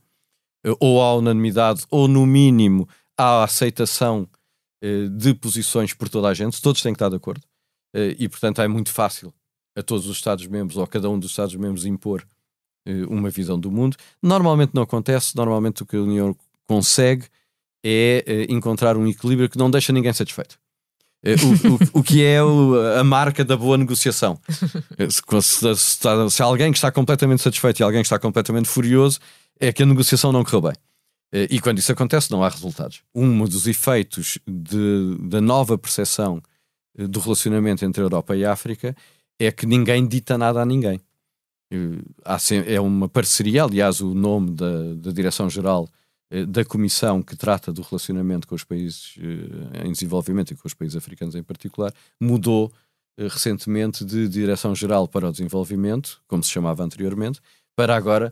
eh, 0.66 0.76
ou 0.82 1.02
à 1.02 1.16
unanimidade, 1.16 1.86
ou 1.90 2.06
no 2.06 2.26
mínimo 2.26 2.88
há 3.18 3.42
aceitação 3.42 4.28
uh, 4.84 5.10
de 5.10 5.34
posições 5.34 5.94
por 5.94 6.10
toda 6.10 6.28
a 6.28 6.34
gente, 6.34 6.62
todos 6.62 6.82
têm 6.82 6.92
que 6.92 6.98
estar 6.98 7.10
de 7.10 7.16
acordo. 7.16 7.42
Uh, 7.96 8.16
e, 8.20 8.28
portanto, 8.28 8.62
é 8.62 8.68
muito 8.68 8.92
fácil 8.92 9.34
a 9.78 9.82
todos 9.82 10.08
os 10.08 10.18
Estados-membros 10.18 10.76
ou 10.76 10.84
a 10.84 10.88
cada 10.88 11.10
um 11.10 11.18
dos 11.18 11.32
Estados-membros 11.32 11.86
impor 11.86 12.26
uma 13.08 13.30
visão 13.30 13.60
do 13.60 13.70
mundo. 13.70 13.96
Normalmente 14.24 14.72
não 14.74 14.82
acontece, 14.82 15.36
normalmente 15.36 15.84
o 15.84 15.86
que 15.86 15.96
a 15.96 16.02
União 16.02 16.36
consegue 16.66 17.28
é 17.86 18.48
encontrar 18.50 18.98
um 18.98 19.06
equilíbrio 19.06 19.48
que 19.48 19.60
não 19.60 19.70
deixa 19.70 19.94
ninguém 19.94 20.12
satisfeito. 20.12 20.58
O, 21.22 21.98
o, 21.98 22.00
o, 22.00 22.04
que 22.04 22.24
é 22.24 22.40
a 22.98 23.04
marca 23.04 23.44
da 23.44 23.58
boa 23.58 23.78
negociação. 23.78 24.40
Se, 25.10 25.22
se, 25.42 25.76
se, 25.76 26.30
se, 26.30 26.42
alguém 26.42 26.72
que 26.72 26.78
está 26.78 26.90
completamente 26.92 27.42
satisfeito 27.42 27.82
e 27.82 27.84
alguém 27.84 28.02
que 28.02 28.06
está 28.06 28.18
completamente 28.18 28.70
furioso, 28.70 29.20
é 29.60 29.74
que 29.74 29.84
a 29.84 29.86
negociação 29.86 30.32
não 30.32 30.44
correu 30.44 30.62
bem. 30.62 30.74
Eh, 31.32 31.48
e 31.52 31.60
quando 31.60 31.80
isso 31.80 31.92
acontece, 31.92 32.32
não 32.32 32.44
há 32.44 32.50
resultados. 32.50 33.02
Um 33.14 33.46
dos 33.46 33.68
efeitos 33.68 34.40
de, 34.48 35.18
da 35.22 35.42
nova 35.42 35.78
percepção 35.78 36.42
eh, 36.98 37.08
do 37.08 37.20
relacionamento 37.20 37.86
entre 37.86 38.02
a 38.02 38.06
Europa 38.06 38.36
e 38.36 38.46
a 38.46 38.52
África 38.52 38.96
é 39.38 39.52
que 39.52 39.66
ninguém 39.66 40.08
dita 40.08 40.38
nada 40.38 40.62
a 40.62 40.66
ninguém. 40.66 41.00
Eh, 41.72 42.74
é 42.74 42.80
uma 42.80 43.08
parceria, 43.08 43.64
aliás, 43.64 44.02
o 44.02 44.14
nome 44.14 44.52
da, 44.52 44.94
da 44.96 45.12
Direção-Geral 45.12 45.88
da 46.48 46.64
Comissão 46.64 47.24
que 47.24 47.36
trata 47.36 47.74
do 47.74 47.82
relacionamento 47.82 48.48
com 48.48 48.54
os 48.54 48.64
países 48.64 49.16
em 49.84 49.92
desenvolvimento 49.92 50.52
e 50.52 50.56
com 50.56 50.68
os 50.68 50.76
países 50.76 50.96
africanos 50.96 51.34
em 51.34 51.42
particular 51.42 51.92
mudou 52.20 52.72
recentemente 53.18 54.06
de 54.06 54.28
Direção-Geral 54.30 55.08
para 55.08 55.28
o 55.28 55.32
Desenvolvimento, 55.32 56.22
como 56.28 56.44
se 56.44 56.52
chamava 56.52 56.84
anteriormente, 56.84 57.42
para 57.76 57.96
agora 57.96 58.32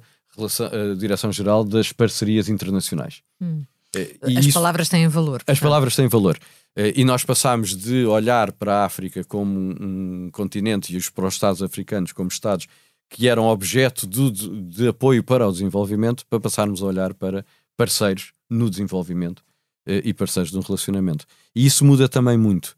Direção-Geral 0.98 1.63
das 1.63 1.92
Parcerias 1.92 2.50
Internacionais. 2.50 3.22
Hum. 3.42 3.63
Eh, 3.96 4.18
as 4.22 4.46
isso, 4.46 4.54
palavras 4.54 4.89
têm 4.89 5.08
valor. 5.08 5.42
As 5.48 5.60
palavras 5.60 5.96
têm 5.96 6.08
valor. 6.08 6.38
Eh, 6.75 6.94
e 6.98 7.06
nós 7.06 7.24
passamos 7.24 7.75
de 7.75 8.06
olhar 8.06 8.51
para 8.51 8.82
a 8.82 8.86
África 8.86 9.24
como 9.24 9.60
um, 9.60 10.30
continente 10.32 10.94
e 10.94 10.98
os, 10.98 11.10
para 11.10 11.25
os 11.25 11.34
Estados 11.34 11.63
africanos 11.63 12.12
como 12.12 12.30
Estados 12.30 12.68
que 13.10 13.27
eram 13.27 13.46
objeto 13.48 14.06
de, 14.06 14.30
de, 14.30 14.62
de, 14.63 14.88
apoio 14.89 15.24
para 15.24 15.48
o 15.48 15.51
desenvolvimento, 15.51 16.25
para 16.30 16.42
passarmos 16.42 16.84
a 16.84 16.86
olhar 16.88 17.13
para 17.13 17.46
parceiros 17.78 18.34
no 18.50 18.70
desenvolvimento 18.70 19.44
eh, 19.86 20.02
e 20.04 20.14
parceiros 20.14 20.54
um 20.54 20.60
relacionamento. 20.60 21.26
E 21.56 21.66
isso 21.66 21.86
muda 21.86 22.10
também 22.10 22.38
muito. 22.38 22.76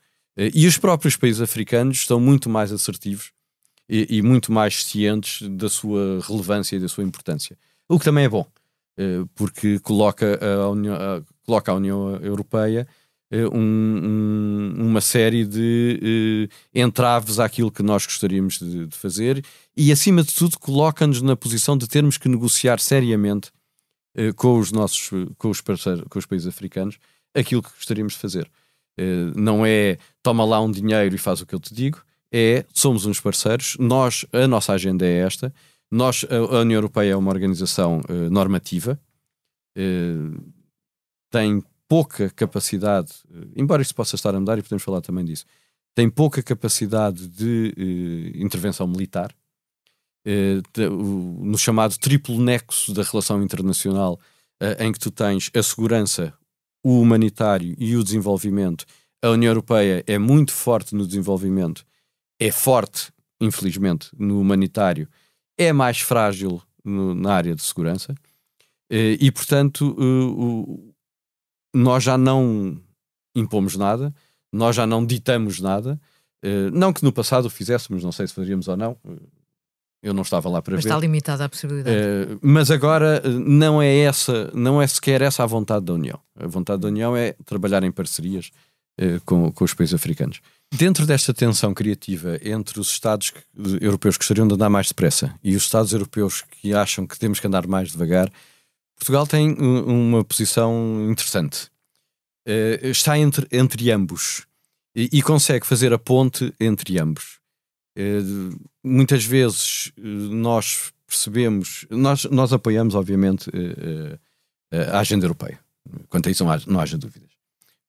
E 0.53 0.67
os 0.67 0.77
próprios 0.77 1.17
países 1.17 1.41
africanos 1.41 1.97
estão 1.97 2.17
muito 2.17 2.49
mais 2.49 2.71
assertivos 2.71 3.33
e, 3.89 4.17
e, 4.17 4.21
muito 4.21 4.53
mais 4.53 4.83
cientes 4.85 5.45
da 5.49 5.67
sua 5.67 6.21
relevância 6.25 6.77
e 6.77 6.79
da 6.79 6.87
sua 6.87 7.03
importância. 7.03 7.57
O 7.89 7.99
que 7.99 8.05
também 8.05 8.23
é 8.23 8.29
bom, 8.29 8.45
eh, 8.97 9.25
porque 9.35 9.79
coloca 9.79 10.39
a 10.41 10.69
União, 10.69 11.25
coloca 11.43 11.71
a 11.71 11.75
União 11.75 12.15
Europeia 12.21 12.87
um, 13.31 14.73
um, 14.79 14.87
uma 14.87 15.01
série 15.01 15.45
de 15.45 16.49
uh, 16.51 16.79
entraves 16.79 17.39
àquilo 17.39 17.71
que 17.71 17.83
nós 17.83 18.03
gostaríamos 18.05 18.57
de, 18.57 18.87
de 18.87 18.95
fazer 18.95 19.43
e, 19.77 19.91
acima 19.91 20.23
de 20.23 20.33
tudo, 20.33 20.57
coloca-nos 20.57 21.21
na 21.21 21.35
posição 21.35 21.77
de 21.77 21.87
termos 21.87 22.17
que 22.17 22.27
negociar 22.27 22.79
seriamente 22.79 23.51
uh, 24.19 24.33
com 24.35 24.59
os 24.59 24.71
nossos 24.71 25.09
com 25.37 25.49
os, 25.49 25.61
parceiros, 25.61 26.03
com 26.09 26.19
os 26.19 26.25
países 26.25 26.47
africanos 26.47 26.97
aquilo 27.33 27.63
que 27.63 27.69
gostaríamos 27.69 28.13
de 28.13 28.19
fazer. 28.19 28.49
Uh, 28.99 29.39
não 29.39 29.65
é 29.65 29.97
toma 30.21 30.43
lá 30.43 30.59
um 30.61 30.71
dinheiro 30.71 31.15
e 31.15 31.17
faz 31.17 31.41
o 31.41 31.45
que 31.45 31.55
eu 31.55 31.59
te 31.59 31.73
digo, 31.73 32.03
é 32.31 32.65
somos 32.73 33.05
uns 33.05 33.19
parceiros, 33.19 33.77
nós, 33.79 34.25
a 34.31 34.47
nossa 34.47 34.73
agenda 34.73 35.05
é 35.05 35.19
esta, 35.19 35.53
nós, 35.89 36.25
a, 36.29 36.59
União 36.59 36.77
Europeia 36.77 37.13
é 37.13 37.15
uma 37.15 37.31
organização 37.31 38.01
uh, 38.09 38.29
normativa, 38.29 38.99
tem 41.31 41.63
pouca 41.87 42.29
capacidade, 42.31 43.13
embora 43.55 43.81
isto 43.81 43.95
possa 43.95 44.15
estar 44.15 44.35
a 44.35 44.39
mudar 44.39 44.59
e 44.59 44.61
podemos 44.61 44.83
falar 44.83 44.99
também 44.99 45.23
disso, 45.23 45.45
tem 45.95 46.09
pouca 46.09 46.43
capacidade 46.43 47.25
de 47.27 48.33
intervenção 48.35 48.85
militar, 48.85 49.33
no 50.25 51.57
chamado 51.57 51.97
triplo 51.97 52.39
nexo 52.41 52.93
da 52.93 53.03
relação 53.03 53.41
internacional, 53.41 54.19
em 54.79 54.91
que 54.91 54.99
tu 54.99 55.09
tens 55.09 55.49
a 55.55 55.63
segurança, 55.63 56.33
o 56.83 56.99
humanitário 56.99 57.75
e 57.77 57.95
o 57.95 58.03
desenvolvimento. 58.03 58.85
A 59.21 59.29
União 59.29 59.51
Europeia 59.51 60.03
é 60.07 60.17
muito 60.17 60.51
forte 60.51 60.95
no 60.95 61.05
desenvolvimento, 61.05 61.85
é 62.39 62.51
forte, 62.51 63.11
infelizmente, 63.39 64.09
no 64.17 64.39
humanitário, 64.39 65.07
é 65.57 65.73
mais 65.73 65.99
frágil 65.99 66.61
no, 66.83 67.13
na 67.13 67.33
área 67.33 67.53
de 67.53 67.61
segurança. 67.61 68.15
Eh, 68.89 69.17
e, 69.19 69.31
portanto, 69.31 69.95
nós 71.73 72.03
já 72.03 72.17
não 72.17 72.81
impomos 73.35 73.75
nada, 73.75 74.13
nós 74.51 74.75
já 74.75 74.87
não 74.87 75.05
ditamos 75.05 75.59
nada. 75.59 75.99
Eh, 76.41 76.69
não 76.71 76.93
que 76.93 77.03
no 77.03 77.11
passado 77.11 77.45
o 77.45 77.49
fizéssemos, 77.49 78.03
não 78.03 78.11
sei 78.11 78.27
se 78.27 78.33
faríamos 78.33 78.67
ou 78.67 78.77
não, 78.77 78.97
eu 80.01 80.13
não 80.13 80.21
estava 80.21 80.47
lá 80.49 80.61
para 80.61 80.75
mas 80.75 80.83
ver. 80.83 80.89
Está 80.89 80.99
limitada 80.99 81.45
a 81.45 81.49
possibilidade. 81.49 81.97
Uh, 81.97 82.39
mas 82.41 82.71
agora 82.71 83.21
eh, 83.23 83.29
não 83.29 83.81
é 83.81 83.97
essa, 83.99 84.49
não 84.53 84.81
é 84.81 84.87
sequer 84.87 85.21
essa 85.21 85.43
a 85.43 85.45
vontade 85.45 85.85
da 85.85 85.93
União. 85.93 86.19
A 86.37 86.47
vontade 86.47 86.81
da 86.81 86.87
União 86.87 87.15
é 87.15 87.33
trabalhar 87.45 87.83
em 87.83 87.91
parcerias 87.91 88.49
uh, 88.99 89.19
com, 89.25 89.51
com 89.51 89.65
os 89.65 89.73
países 89.73 89.93
africanos. 89.93 90.39
Dentro 90.71 91.05
desta 91.05 91.33
tensão 91.33 91.73
criativa 91.73 92.39
entre 92.41 92.79
os 92.79 92.89
Estados 92.89 93.33
europeus 93.81 94.15
que 94.15 94.21
gostariam 94.21 94.47
de 94.47 94.53
andar 94.53 94.69
mais 94.69 94.87
depressa 94.87 95.33
e 95.43 95.55
os 95.55 95.63
Estados 95.63 95.91
europeus 95.91 96.43
que 96.43 96.73
acham 96.73 97.05
que 97.05 97.17
temos 97.19 97.39
que 97.39 97.47
andar 97.47 97.67
mais 97.67 97.91
devagar, 97.91 98.31
Portugal 98.95 99.25
tem 99.25 99.51
uma 99.53 100.23
posição 100.23 101.07
interessante. 101.09 101.65
Uh, 102.47 102.87
está 102.87 103.17
entre, 103.17 103.47
entre 103.51 103.91
ambos 103.91 104.45
e, 104.95 105.09
e 105.11 105.21
consegue 105.21 105.65
fazer 105.65 105.91
a 105.91 105.99
ponte 105.99 106.53
entre 106.59 106.99
ambos. 106.99 107.38
Eh, 107.99 108.21
muitas 108.81 109.25
vezes 109.25 109.91
eh, 109.97 110.01
nós 110.01 110.93
percebemos, 111.05 111.85
nós, 111.89 112.23
nós 112.25 112.53
apoiamos, 112.53 112.95
obviamente, 112.95 113.49
eh, 113.53 114.87
a 114.93 114.99
agenda 114.99 115.25
europeia. 115.25 115.59
Quanto 116.07 116.29
a 116.29 116.31
isso, 116.31 116.45
não, 116.45 116.79
há, 116.79 116.83
haja 116.83 116.97
dúvidas. 116.97 117.29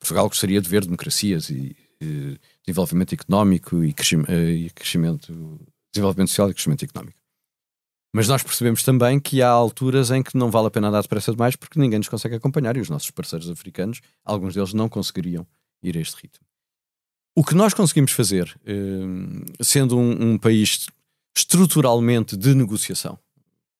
Portugal 0.00 0.29
gostaria 0.29 0.61
de 0.61 0.69
ver 0.69 0.85
democracias 0.85 1.50
e, 1.50 1.76
desenvolvimento 2.64 3.12
económico 3.12 3.85
e 3.85 3.93
crescimento, 3.93 5.61
desenvolvimento 5.93 6.31
social 6.31 6.50
e 6.50 6.55
crescimento 6.55 6.83
económico. 6.83 7.19
Mas 8.11 8.26
nós 8.26 8.43
percebemos 8.43 8.83
também 8.83 9.21
que 9.21 9.43
há 9.43 9.50
alturas 9.50 10.11
em 10.11 10.23
que 10.23 10.35
não 10.35 10.50
vale 10.50 10.69
a 10.69 10.71
pena 10.71 10.88
andar 10.88 11.02
depressa 11.02 11.31
demais 11.31 11.57
porque 11.57 11.79
ninguém 11.79 11.99
nos 11.99 12.09
consegue 12.09 12.37
acompanhar 12.37 12.75
e 12.79 12.81
os 12.81 12.88
nossos 12.88 13.11
parceiros 13.11 13.50
africanos, 13.50 14.00
alguns 14.25 14.55
deles 14.55 14.73
não 14.73 14.88
conseguiriam 14.88 15.47
ir 15.83 15.99
a 15.99 16.00
este 16.00 16.17
ritmo. 16.23 16.50
O 17.40 17.42
que 17.42 17.54
nós 17.54 17.73
conseguimos 17.73 18.12
fazer, 18.12 18.54
eh, 18.66 19.64
sendo 19.64 19.97
um, 19.97 20.32
um 20.32 20.38
país 20.38 20.87
estruturalmente 21.35 22.37
de 22.37 22.54
negociação, 22.54 23.18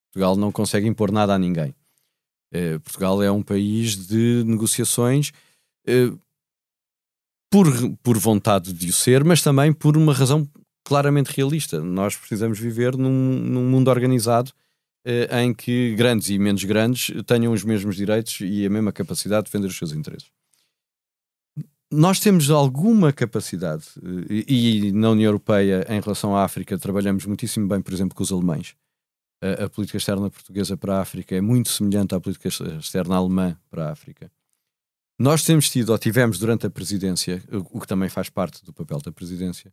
Portugal 0.07 0.35
não 0.35 0.51
consegue 0.51 0.87
impor 0.87 1.13
nada 1.13 1.35
a 1.35 1.39
ninguém. 1.39 1.75
Eh, 2.51 2.79
Portugal 2.79 3.23
é 3.23 3.31
um 3.31 3.43
país 3.43 3.97
de 4.07 4.45
negociações 4.47 5.31
eh, 5.87 6.11
por, 7.51 7.67
por 8.03 8.17
vontade 8.17 8.73
de 8.73 8.89
o 8.89 8.95
ser, 8.95 9.25
mas 9.25 9.43
também 9.43 9.75
por 9.75 9.95
uma 9.95 10.15
razão 10.15 10.49
claramente 10.83 11.29
realista. 11.29 11.83
Nós 11.83 12.17
precisamos 12.17 12.59
viver 12.59 12.97
num, 12.97 13.11
num 13.11 13.69
mundo 13.69 13.89
organizado 13.89 14.53
em 15.39 15.53
que 15.53 15.95
grandes 15.97 16.31
e 16.31 16.39
menos 16.39 16.65
grandes 16.65 17.11
tenham 17.27 17.53
os 17.53 17.63
mesmos 17.63 17.95
direitos 17.95 18.39
e 18.41 18.65
a 18.65 18.71
mesma 18.71 18.91
capacidade 18.91 19.45
de 19.45 19.51
defender 19.51 19.67
os 19.67 19.77
seus 19.77 19.93
interesses 19.93 20.31
nós 21.93 22.21
temos 22.21 22.51
alguma 22.51 23.13
capacidade, 23.13 23.85
eh, 24.31 24.45
e, 24.47 24.93
na 24.93 25.11
União 25.11 25.29
Europeia, 25.29 25.85
em 25.89 26.01
relação 26.01 26.37
à 26.37 26.45
África, 26.45 26.79
trabalhamos 26.79 27.27
muitíssimo 27.27 27.67
bem, 27.67 27.81
por 27.81 27.93
exemplo, 27.93 28.15
com 28.15 28.23
os 28.23 28.33
alemães. 28.33 28.77
A, 29.43 29.65
a, 29.65 29.71
política 29.71 29.99
externa 29.99 30.31
portuguesa 30.31 30.77
para 30.77 30.99
a 30.99 31.01
África 31.01 31.35
é 31.35 31.41
muito 31.41 31.71
semelhante 31.71 32.15
à 32.15 32.21
política 32.21 32.49
externa 32.49 33.17
alemã 33.17 33.57
para 33.71 33.89
a 33.89 33.93
África. 33.93 34.31
Nós 35.19 35.43
temos 35.43 35.69
tido, 35.69 35.91
ou 35.91 35.99
tivemos 35.99 36.39
durante 36.39 36.67
a 36.67 36.71
presidência, 36.71 37.43
o 37.51 37.81
que 37.81 37.87
também 37.87 38.09
faz 38.09 38.31
parte 38.31 38.65
do 38.65 38.73
papel 38.73 39.01
da 39.01 39.13
presidência, 39.13 39.73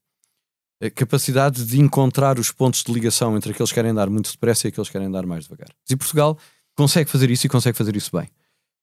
a 0.81 0.89
capacidade 0.89 1.65
de 1.65 1.79
encontrar 1.79 2.39
os 2.39 2.51
pontos 2.51 2.83
de 2.83 2.91
ligação 2.91 3.35
entre 3.35 3.51
aqueles 3.51 3.71
que 3.71 3.75
querem 3.75 3.93
dar 3.93 4.09
muito 4.09 4.31
depressa 4.31 4.67
e 4.67 4.69
aqueles 4.69 4.89
que 4.89 4.93
querem 4.93 5.09
dar 5.09 5.25
mais 5.25 5.43
devagar. 5.43 5.69
E 5.89 5.95
Portugal 5.95 6.37
consegue 6.75 7.09
fazer 7.09 7.31
isso 7.31 7.45
e 7.45 7.49
consegue 7.49 7.77
fazer 7.77 7.95
isso 7.95 8.11
bem. 8.15 8.29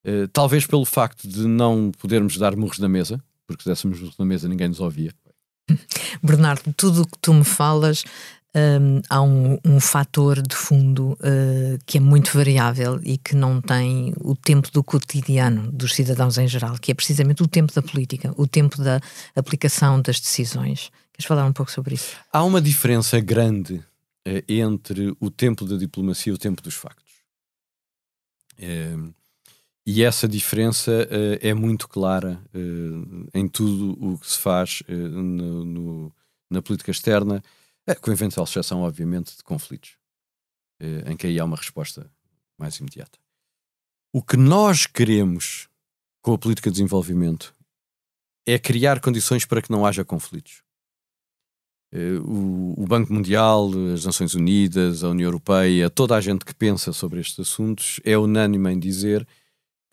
Eh, 0.05 0.27
talvez 0.31 0.67
pelo 0.67 0.85
facto 0.85 1.27
de 1.27 1.47
não 1.47 1.91
podermos 1.97 2.37
dar 2.37 2.55
murros 2.55 2.77
na 2.77 2.87
mesa, 2.87 3.19
porque 3.47 3.63
se 3.63 3.69
dessemos 3.69 3.99
murros 3.99 4.17
na 4.19 4.25
mesa 4.25 4.47
ninguém 4.47 4.67
nos 4.67 4.79
ouvia. 4.79 5.11
Bernardo, 6.21 6.71
tudo 6.77 7.01
o 7.01 7.07
que 7.07 7.17
tu 7.19 7.33
me 7.33 7.43
falas 7.43 8.03
um, 8.55 9.01
há 9.09 9.21
um, 9.23 9.57
um 9.65 9.79
fator 9.79 10.43
de 10.43 10.55
fundo 10.55 11.13
uh, 11.13 11.79
que 11.87 11.97
é 11.97 11.99
muito 11.99 12.37
variável 12.37 13.01
e 13.03 13.17
que 13.17 13.35
não 13.35 13.59
tem 13.59 14.13
o 14.21 14.35
tempo 14.35 14.71
do 14.71 14.83
cotidiano 14.83 15.71
dos 15.71 15.95
cidadãos 15.95 16.37
em 16.37 16.47
geral, 16.47 16.77
que 16.77 16.91
é 16.91 16.93
precisamente 16.93 17.41
o 17.41 17.47
tempo 17.47 17.73
da 17.73 17.81
política, 17.81 18.31
o 18.37 18.45
tempo 18.45 18.81
da 18.81 19.01
aplicação 19.35 19.99
das 19.99 20.19
decisões. 20.19 20.91
Queres 21.13 21.27
falar 21.27 21.45
um 21.45 21.53
pouco 21.53 21.71
sobre 21.71 21.95
isso? 21.95 22.15
Há 22.31 22.43
uma 22.43 22.61
diferença 22.61 23.19
grande 23.19 23.73
uh, 23.73 24.43
entre 24.47 25.15
o 25.19 25.31
tempo 25.31 25.65
da 25.65 25.75
diplomacia 25.75 26.31
e 26.31 26.35
o 26.35 26.37
tempo 26.37 26.61
dos 26.61 26.75
factos. 26.75 27.03
Uh, 28.59 29.11
e 29.87 30.03
essa 30.03 30.27
diferença 30.27 30.91
uh, 30.91 31.37
é 31.39 31.53
muito 31.53 31.87
clara 31.87 32.41
uh, 32.55 33.29
em 33.33 33.47
tudo 33.47 33.91
o 34.03 34.17
que 34.17 34.31
se 34.31 34.39
faz 34.39 34.81
uh, 34.89 34.91
no, 34.91 35.63
no, 35.63 36.15
na 36.49 36.59
política 36.59 36.89
externa, 36.89 37.43
com 38.01 38.11
eventual 38.11 38.45
exceção, 38.45 38.81
obviamente, 38.81 39.37
de 39.37 39.43
conflitos, 39.43 39.95
em 41.05 41.15
que 41.15 41.27
aí 41.27 41.39
há 41.39 41.45
uma 41.45 41.55
resposta 41.55 42.11
mais 42.57 42.77
imediata. 42.77 43.19
O 44.11 44.23
que 44.23 44.35
nós 44.35 44.87
queremos 44.87 45.69
com 46.19 46.33
a 46.33 46.37
política 46.37 46.71
de 46.71 46.77
desenvolvimento 46.77 47.55
é 48.43 48.57
criar 48.57 48.99
condições 48.99 49.45
para 49.45 49.61
que 49.61 49.71
não 49.71 49.85
haja 49.85 50.03
conflitos. 50.03 50.63
O, 52.25 52.73
o 52.81 52.87
Banco 52.87 53.13
Mundial, 53.13 53.69
as 53.93 54.03
Nações 54.03 54.33
Unidas, 54.33 55.03
a 55.03 55.09
União 55.09 55.27
Europeia, 55.27 55.87
toda 55.87 56.15
a 56.15 56.21
gente 56.21 56.43
que 56.43 56.55
pensa 56.55 56.91
sobre 56.91 57.19
estes 57.19 57.39
assuntos 57.39 57.99
é 58.03 58.17
unânime 58.17 58.73
em 58.73 58.79
dizer 58.79 59.27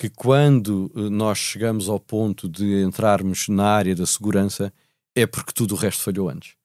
que 0.02 0.10
quando 0.10 0.90
eh, 0.96 1.08
nós 1.08 1.38
chegamos 1.38 1.88
ao 1.88 2.00
ponto 2.00 2.48
de 2.48 2.82
entrarmos 2.82 3.46
na 3.46 3.66
área 3.66 3.94
da 3.94 4.04
segurança 4.04 4.72
é 5.14 5.24
porque 5.28 5.52
tudo 5.52 5.76
o 5.76 5.78
resto 5.78 6.02
falhou 6.02 6.28
antes. 6.28 6.56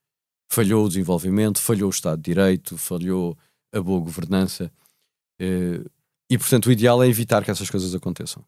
Falhou 0.49 0.83
o 0.83 0.87
desenvolvimento, 0.87 1.59
falhou 1.59 1.85
o 1.85 1.91
Estado 1.91 2.17
de 2.17 2.23
Direito, 2.23 2.79
falhou 2.79 3.37
a 3.71 3.79
boa 3.79 3.99
governança. 3.99 4.71
Eh, 5.39 5.85
e, 6.31 6.35
portanto, 6.35 6.65
o 6.65 6.71
ideal 6.71 7.03
é 7.03 7.07
evitar 7.07 7.43
que 7.43 7.51
essas 7.51 7.69
coisas 7.69 7.93
aconteçam. 7.93 8.43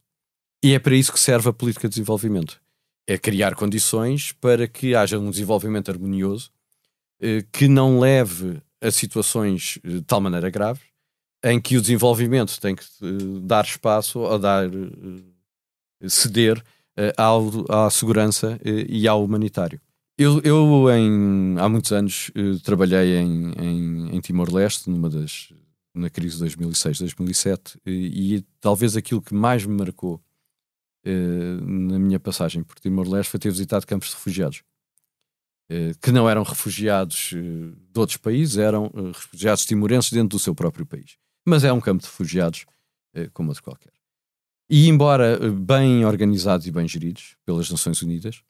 E 0.63 0.73
é 0.73 0.79
para 0.79 0.95
isso 0.95 1.13
que 1.13 1.19
serve 1.19 1.49
a 1.49 1.53
política 1.53 1.87
de 1.87 1.93
desenvolvimento. 1.93 2.59
É 3.07 3.15
criar 3.15 3.53
condições 3.53 4.31
para 4.31 4.67
que 4.67 4.95
haja 4.95 5.19
um 5.19 5.29
desenvolvimento 5.29 5.91
harmonioso 5.91 6.49
eh, 7.21 7.45
que 7.51 7.67
não 7.67 7.99
leve 7.99 8.59
a 8.81 8.89
situações 8.89 9.77
de 9.83 10.01
tal 10.01 10.19
maneira 10.19 10.49
graves 10.49 10.88
em 11.43 11.59
que 11.59 11.77
o 11.77 11.81
desenvolvimento 11.81 12.59
tem 12.59 12.75
que 12.75 12.83
uh, 13.01 13.39
dar 13.41 13.63
espaço 13.63 14.25
a 14.25 14.37
dar 14.37 14.67
uh, 14.67 16.09
ceder 16.09 16.57
uh, 16.57 17.13
ao, 17.17 17.85
à 17.85 17.89
segurança 17.89 18.59
e 18.63 19.07
ao 19.07 19.23
humanitário. 19.23 19.79
Eu, 20.17 20.41
eu 20.41 20.89
em, 20.91 21.55
há 21.57 21.69
muitos 21.69 21.93
anos 21.93 22.29
trabalhei 22.63 23.15
em, 23.15 23.53
em, 23.53 24.15
em 24.17 24.19
Timor-Leste, 24.19 24.89
numa 24.89 25.09
das 25.09 25.53
na 25.95 26.09
crise 26.09 26.37
de 26.37 26.55
2006-2007 26.55 27.77
e, 27.85 28.35
e, 28.35 28.41
talvez 28.61 28.95
aquilo 28.95 29.21
que 29.21 29.33
mais 29.33 29.65
me 29.65 29.75
marcou 29.75 30.21
na 31.03 31.97
minha 31.97 32.19
passagem 32.19 32.63
por 32.63 32.79
Timor-Leste 32.79 33.31
foi 33.31 33.39
ter 33.39 33.49
visitado 33.49 33.87
campos 33.87 34.09
de 34.09 34.15
refugiados 34.15 34.61
que 36.01 36.11
não 36.11 36.29
eram 36.29 36.43
refugiados 36.43 37.31
de 37.33 37.99
outros 37.99 38.17
países, 38.17 38.57
eram 38.57 38.91
refugiados 39.13 39.65
timorenses 39.65 40.11
dentro 40.11 40.37
do 40.37 40.39
seu 40.39 40.53
próprio 40.53 40.85
país 40.85 41.17
mas 41.45 41.63
é 41.63 41.71
um 41.71 41.81
campo 41.81 42.01
de 42.01 42.09
refugiados 42.09 42.65
eh, 43.13 43.29
como 43.33 43.49
outro 43.49 43.63
qualquer. 43.63 43.93
E 44.69 44.87
embora 44.87 45.39
eh, 45.41 45.49
bem 45.49 46.05
organizados 46.05 46.67
e 46.67 46.71
bem 46.71 46.87
geridos 46.87 47.35
pelas 47.45 47.69
Nações 47.69 48.01
Unidas, 48.01 48.41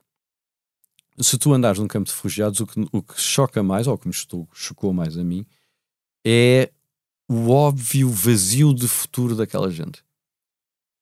se 1.17 1.37
tu 1.37 1.53
andares 1.53 1.79
num 1.79 1.87
campo 1.87 2.07
de 2.07 2.13
refugiados, 2.13 2.59
o 2.59 2.67
que, 2.67 2.87
o 2.91 3.01
que 3.01 3.19
choca 3.19 3.63
mais, 3.63 3.87
ou 3.87 3.93
o 3.93 3.97
que 3.97 4.07
me 4.07 4.13
chocou 4.53 4.93
mais 4.93 5.17
a 5.17 5.23
mim, 5.23 5.45
é 6.25 6.71
o 7.27 7.49
óbvio 7.49 8.09
vazio 8.09 8.73
de 8.73 8.87
futuro 8.87 9.35
daquela 9.35 9.71
gente. 9.71 10.03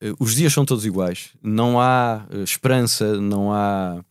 Eh, 0.02 0.14
os 0.20 0.36
dias 0.36 0.54
são 0.54 0.66
todos 0.66 0.86
iguais, 0.86 1.32
não 1.42 1.80
há 1.80 2.26
esperança, 2.44 3.20
não 3.20 3.52
há. 3.52 4.04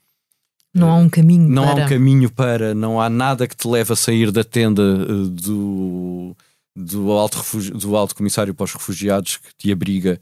Não 0.74 0.90
há 0.90 0.96
um 0.96 1.08
caminho 1.08 1.48
não 1.48 1.64
para. 1.64 1.82
há 1.82 1.86
um 1.86 1.88
caminho 1.88 2.30
para, 2.30 2.74
não 2.74 3.00
há 3.00 3.08
nada 3.08 3.46
que 3.48 3.56
te 3.56 3.66
leve 3.66 3.92
a 3.92 3.96
sair 3.96 4.30
da 4.30 4.44
tenda 4.44 4.94
do, 5.28 6.36
do 6.76 7.10
alto, 7.12 7.38
do 7.70 7.96
alto 7.96 8.14
comissário 8.14 8.54
para 8.54 8.64
os 8.64 8.72
refugiados 8.72 9.38
que 9.38 9.54
te 9.56 9.72
abriga 9.72 10.20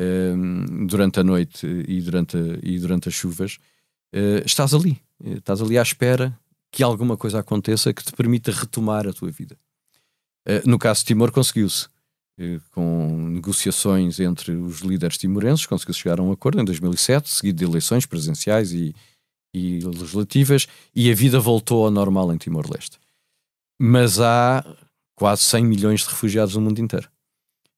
um, 0.00 0.86
durante 0.86 1.18
a 1.18 1.24
noite 1.24 1.66
e 1.66 2.00
durante, 2.00 2.36
a, 2.36 2.58
e 2.62 2.78
durante 2.78 3.08
as 3.08 3.14
chuvas, 3.14 3.58
uh, 4.14 4.46
estás 4.46 4.72
ali. 4.72 5.00
Estás 5.24 5.60
ali 5.60 5.76
à 5.76 5.82
espera 5.82 6.38
que 6.70 6.84
alguma 6.84 7.16
coisa 7.16 7.40
aconteça 7.40 7.92
que 7.92 8.04
te 8.04 8.12
permita 8.12 8.52
retomar 8.52 9.08
a 9.08 9.12
tua 9.12 9.30
vida. 9.30 9.58
Uh, 10.46 10.62
no 10.64 10.78
caso 10.78 11.00
de 11.00 11.06
Timor, 11.06 11.32
conseguiu-se. 11.32 11.88
eh, 12.38 12.60
com 12.70 13.28
negociações 13.30 14.20
entre 14.20 14.52
os 14.52 14.80
líderes 14.80 15.18
timorenses, 15.18 15.66
conseguiu 15.66 15.94
chegar 15.94 16.20
a 16.20 16.22
um 16.22 16.30
acordo 16.30 16.60
em 16.60 16.64
2007, 16.64 17.28
seguido 17.28 17.58
de 17.58 17.64
eleições 17.64 18.06
presidenciais 18.06 18.72
e, 18.72 18.94
e 19.52 19.80
legislativas, 19.80 20.68
e 20.94 21.10
a 21.10 21.14
vida 21.14 21.40
voltou 21.40 21.84
ao 21.84 21.90
normal 21.90 22.32
em 22.32 22.38
Timor-Leste. 22.38 22.98
Mas 23.80 24.20
há 24.20 24.64
quase 25.18 25.42
100 25.42 25.64
milhões 25.64 26.00
de 26.02 26.06
refugiados 26.10 26.54
no 26.54 26.60
mundo 26.60 26.78
inteiro. 26.80 27.10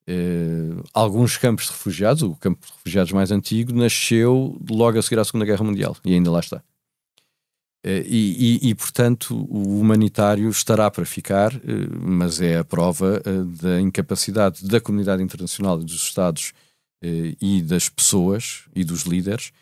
Uh, 0.07 0.85
alguns 0.92 1.38
campos 1.38 1.66
de 1.66 1.70
refugiados, 1.70 2.22
o 2.22 2.37
campo 2.37 2.66
de 2.66 2.72
refugiados 2.72 3.12
mais 3.12 3.33
antigo, 3.33 3.72
nasceu 3.72 4.61
logo 4.68 4.98
a 4.98 5.03
seguir 5.03 5.18
à 5.18 5.24
Segunda 5.24 5.46
Guerra 5.46 5.64
Mundial 5.64 5.96
e 6.05 6.12
ainda 6.12 6.31
lá 6.31 6.40
está. 6.40 6.59
Uh, 7.87 8.05
e, 8.05 8.59
e, 8.62 8.70
e, 8.70 8.74
portanto, 8.74 9.35
o 9.35 9.81
humanitário 9.81 10.50
estará 10.50 10.90
para 10.90 11.07
ficar, 11.07 11.55
uh, 11.55 11.61
mas 11.98 12.42
é 12.42 12.59
a 12.59 12.64
prova 12.64 13.22
da 13.62 13.81
incapacidade 13.81 14.66
da 14.66 14.79
comunidade 14.79 15.22
internacional, 15.22 15.79
dos 15.79 15.94
Estados 15.94 16.53
e 17.40 17.62
das 17.62 17.88
pessoas 17.88 18.64
e 18.74 18.85
dos 18.85 19.05
líderes 19.05 19.53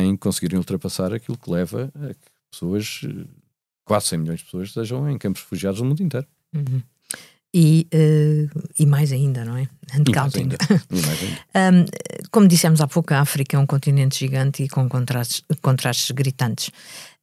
em 0.00 0.16
conseguirem 0.16 0.56
ultrapassar 0.56 1.12
aquilo 1.12 1.36
que 1.36 1.50
leva 1.50 1.92
a 1.94 2.14
que 2.14 2.30
pessoas, 2.50 3.02
quase 3.84 4.06
100 4.06 4.18
milhões 4.18 4.38
de 4.38 4.46
pessoas, 4.46 4.68
estejam 4.68 5.10
em 5.10 5.18
campos 5.18 5.42
de 5.42 5.44
refugiados 5.44 5.82
no 5.82 5.88
mundo 5.88 6.02
inteiro. 6.02 6.26
Uhum. 6.56 6.82
E, 7.54 7.86
uh, 7.94 8.64
e 8.78 8.84
mais 8.84 9.12
ainda, 9.12 9.44
não 9.44 9.56
é? 9.56 9.68
And 9.94 10.04
counting. 10.12 10.48
um, 11.56 11.86
como 12.30 12.46
dissemos 12.46 12.80
há 12.80 12.86
pouco, 12.86 13.14
a 13.14 13.20
África 13.20 13.56
é 13.56 13.60
um 13.60 13.66
continente 13.66 14.18
gigante 14.18 14.64
e 14.64 14.68
com 14.68 14.88
contrastes, 14.88 15.42
contrastes 15.62 16.10
gritantes. 16.10 16.68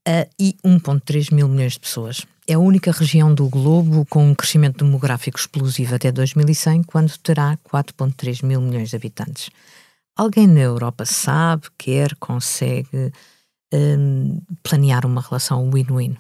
Uh, 0.07 0.27
e 0.39 0.55
1,3 0.65 1.33
mil 1.33 1.47
milhões 1.47 1.73
de 1.73 1.79
pessoas. 1.79 2.25
É 2.47 2.55
a 2.55 2.59
única 2.59 2.91
região 2.91 3.33
do 3.33 3.47
globo 3.47 4.05
com 4.09 4.27
um 4.27 4.35
crescimento 4.35 4.83
demográfico 4.83 5.39
explosivo 5.39 5.95
até 5.95 6.11
2100, 6.11 6.83
quando 6.83 7.17
terá 7.19 7.57
4,3 7.57 8.43
mil 8.43 8.59
milhões 8.59 8.89
de 8.89 8.95
habitantes. 8.95 9.49
Alguém 10.15 10.45
na 10.45 10.59
Europa 10.59 11.05
sabe, 11.05 11.67
quer, 11.77 12.15
consegue 12.15 13.11
um, 13.73 14.41
planear 14.61 15.05
uma 15.05 15.21
relação 15.21 15.71
win-win? 15.71 16.17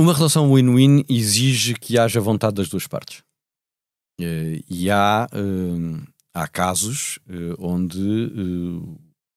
Uma 0.00 0.14
relação 0.14 0.50
win-win 0.50 1.04
exige 1.10 1.74
que 1.74 1.98
haja 1.98 2.22
vontade 2.22 2.54
das 2.54 2.70
duas 2.70 2.86
partes. 2.86 3.22
Eh, 4.18 4.62
e 4.66 4.90
há, 4.90 5.28
eh, 5.30 6.02
há 6.32 6.48
casos 6.48 7.18
eh, 7.28 7.54
onde 7.58 8.32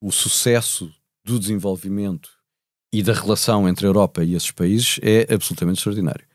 o 0.01 0.09
sucesso 0.09 0.89
do 1.25 1.37
desenvolvimento 1.37 2.29
e 2.93 3.03
da 3.03 3.11
relação 3.11 3.67
entre 3.67 3.85
a 3.85 3.89
Europa 3.89 4.23
e 4.23 4.35
esses 4.35 4.51
países 4.51 5.01
é 5.03 5.33
absolutamente 5.33 5.79
extraordinário. 5.79 6.25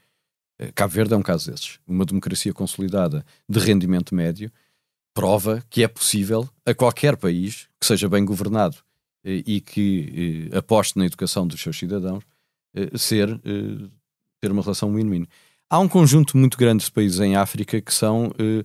Cabo 0.74 0.92
Verde 0.92 1.14
é 1.14 1.16
um 1.16 1.22
caso 1.22 1.50
desses. 1.50 1.78
Uma 1.86 2.04
democracia 2.04 2.52
consolidada 2.52 3.24
de 3.48 3.58
rendimento 3.58 4.14
médio 4.14 4.52
prova 5.14 5.64
que 5.70 5.82
é 5.82 5.88
possível 5.88 6.46
a 6.66 6.74
qualquer 6.74 7.16
país 7.16 7.66
que 7.80 7.86
seja 7.86 8.10
bem 8.10 8.26
governado 8.26 8.76
e 9.24 9.62
que 9.62 10.50
aposte 10.54 10.98
na 10.98 11.06
educação 11.06 11.46
dos 11.46 11.58
seus 11.58 11.78
cidadãos 11.78 12.22
ser 12.94 13.40
ter 14.40 14.50
uma 14.50 14.62
relação 14.62 14.94
win-win. 14.94 15.26
Há 15.70 15.78
um 15.78 15.88
conjunto 15.88 16.36
muito 16.36 16.56
grande 16.56 16.84
de 16.84 16.90
países 16.90 17.20
em 17.20 17.36
África 17.36 17.80
que 17.80 17.92
são 17.92 18.28
uh, 18.28 18.64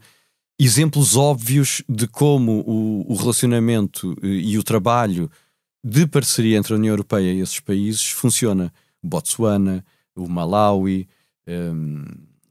exemplos 0.60 1.16
óbvios 1.16 1.84
de 1.90 2.08
como 2.08 2.64
o, 2.66 3.12
o 3.12 3.16
relacionamento 3.16 4.14
uh, 4.14 4.26
e 4.26 4.58
o 4.58 4.64
trabalho 4.64 5.30
de 5.84 6.08
parceria 6.08 6.58
entre 6.58 6.74
a 6.74 6.78
União 6.78 6.94
Europeia 6.94 7.34
e 7.34 7.42
esses 7.42 7.60
países 7.60 8.10
funciona. 8.10 8.72
Botsuana, 9.06 9.84
o 10.16 10.30
Malawi, 10.30 11.10
um, 11.46 12.06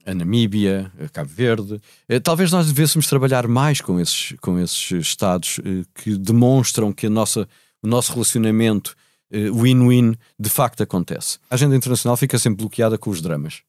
a 0.05 0.13
Namíbia, 0.13 0.91
a 1.03 1.09
Cabo 1.09 1.31
Verde. 1.33 1.81
Talvez 2.21 2.51
nós 2.51 2.67
devêssemos 2.67 3.07
trabalhar 3.07 3.47
mais 3.47 3.81
com 3.81 3.99
esses, 3.99 4.35
com 4.39 4.59
esses 4.59 4.91
Estados 4.91 5.59
que 5.95 6.15
demonstram 6.15 6.93
que 6.93 7.09
nossa, 7.09 7.47
o 7.81 7.87
nosso 7.87 8.13
relacionamento 8.13 8.95
eh, 8.95 9.02
win-win 9.31 10.15
de 10.39 10.49
facto 10.49 10.83
acontece. 10.83 11.39
A 11.49 11.55
agenda 11.55 11.75
internacional 11.75 12.15
fica 12.17 12.37
sempre 12.37 12.57
bloqueada 12.57 12.97
com 12.97 13.09
os 13.09 13.21
dramas. 13.21 13.63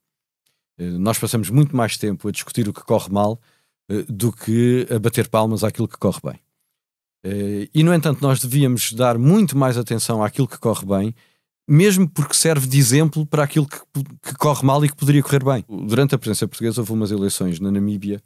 Eh, 0.78 0.90
nós 0.90 1.18
passamos 1.18 1.50
muito 1.50 1.76
mais 1.76 1.96
tempo 1.96 2.28
a 2.28 2.30
discutir 2.30 2.68
o 2.68 2.72
que 2.72 2.82
corre 2.84 3.10
mal 3.10 3.40
eh, 3.88 4.04
do 4.08 4.32
que 4.32 4.86
a 4.90 4.98
bater 4.98 5.28
palmas 5.28 5.64
àquilo 5.64 5.88
que 5.88 5.98
corre 5.98 6.20
bem. 6.22 6.40
E, 7.72 7.82
no 7.82 7.94
entanto, 7.94 8.20
nós 8.20 8.38
devíamos 8.38 8.92
dar 8.92 9.16
muito 9.16 9.56
mais 9.56 9.78
atenção 9.78 10.22
àquilo 10.22 10.46
que 10.46 10.58
corre 10.58 10.84
bem, 10.84 11.14
mesmo 11.66 12.06
porque 12.06 12.34
serve 12.34 12.66
de 12.66 12.78
exemplo 12.78 13.24
para 13.24 13.42
aquilo 13.42 13.66
que, 13.66 13.78
que 14.22 14.34
corre 14.34 14.62
mal 14.62 14.84
e 14.84 14.90
que 14.90 14.94
poderia 14.96 15.22
correr 15.22 15.42
bem. 15.42 15.64
Durante 15.66 16.14
a 16.14 16.18
presença 16.18 16.46
portuguesa, 16.46 16.82
houve 16.82 16.92
umas 16.92 17.10
eleições 17.10 17.58
na 17.58 17.70
Namíbia 17.70 18.22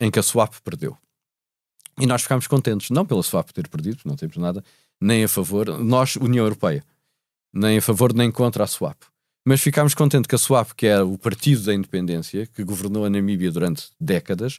em 0.00 0.12
que 0.12 0.20
a 0.20 0.22
SWAP 0.22 0.60
perdeu. 0.62 0.96
E 1.98 2.06
nós 2.06 2.22
ficámos 2.22 2.46
contentes, 2.46 2.90
não 2.90 3.04
pela 3.04 3.22
SWAP 3.22 3.50
ter 3.50 3.68
perdido, 3.68 3.98
não 4.04 4.14
temos 4.14 4.36
nada, 4.36 4.62
nem 5.00 5.24
a 5.24 5.28
favor, 5.28 5.78
nós, 5.78 6.16
União 6.16 6.44
Europeia, 6.44 6.84
nem 7.52 7.78
a 7.78 7.82
favor 7.82 8.12
nem 8.12 8.30
contra 8.30 8.64
a 8.64 8.66
SWAP. 8.66 8.96
Mas 9.44 9.60
ficámos 9.60 9.94
contentes 9.94 10.26
que 10.26 10.34
a 10.34 10.38
SWAP, 10.38 10.72
que 10.74 10.86
era 10.86 11.04
o 11.04 11.16
partido 11.16 11.62
da 11.62 11.74
independência, 11.74 12.46
que 12.46 12.64
governou 12.64 13.04
a 13.04 13.10
Namíbia 13.10 13.50
durante 13.50 13.90
décadas, 14.00 14.58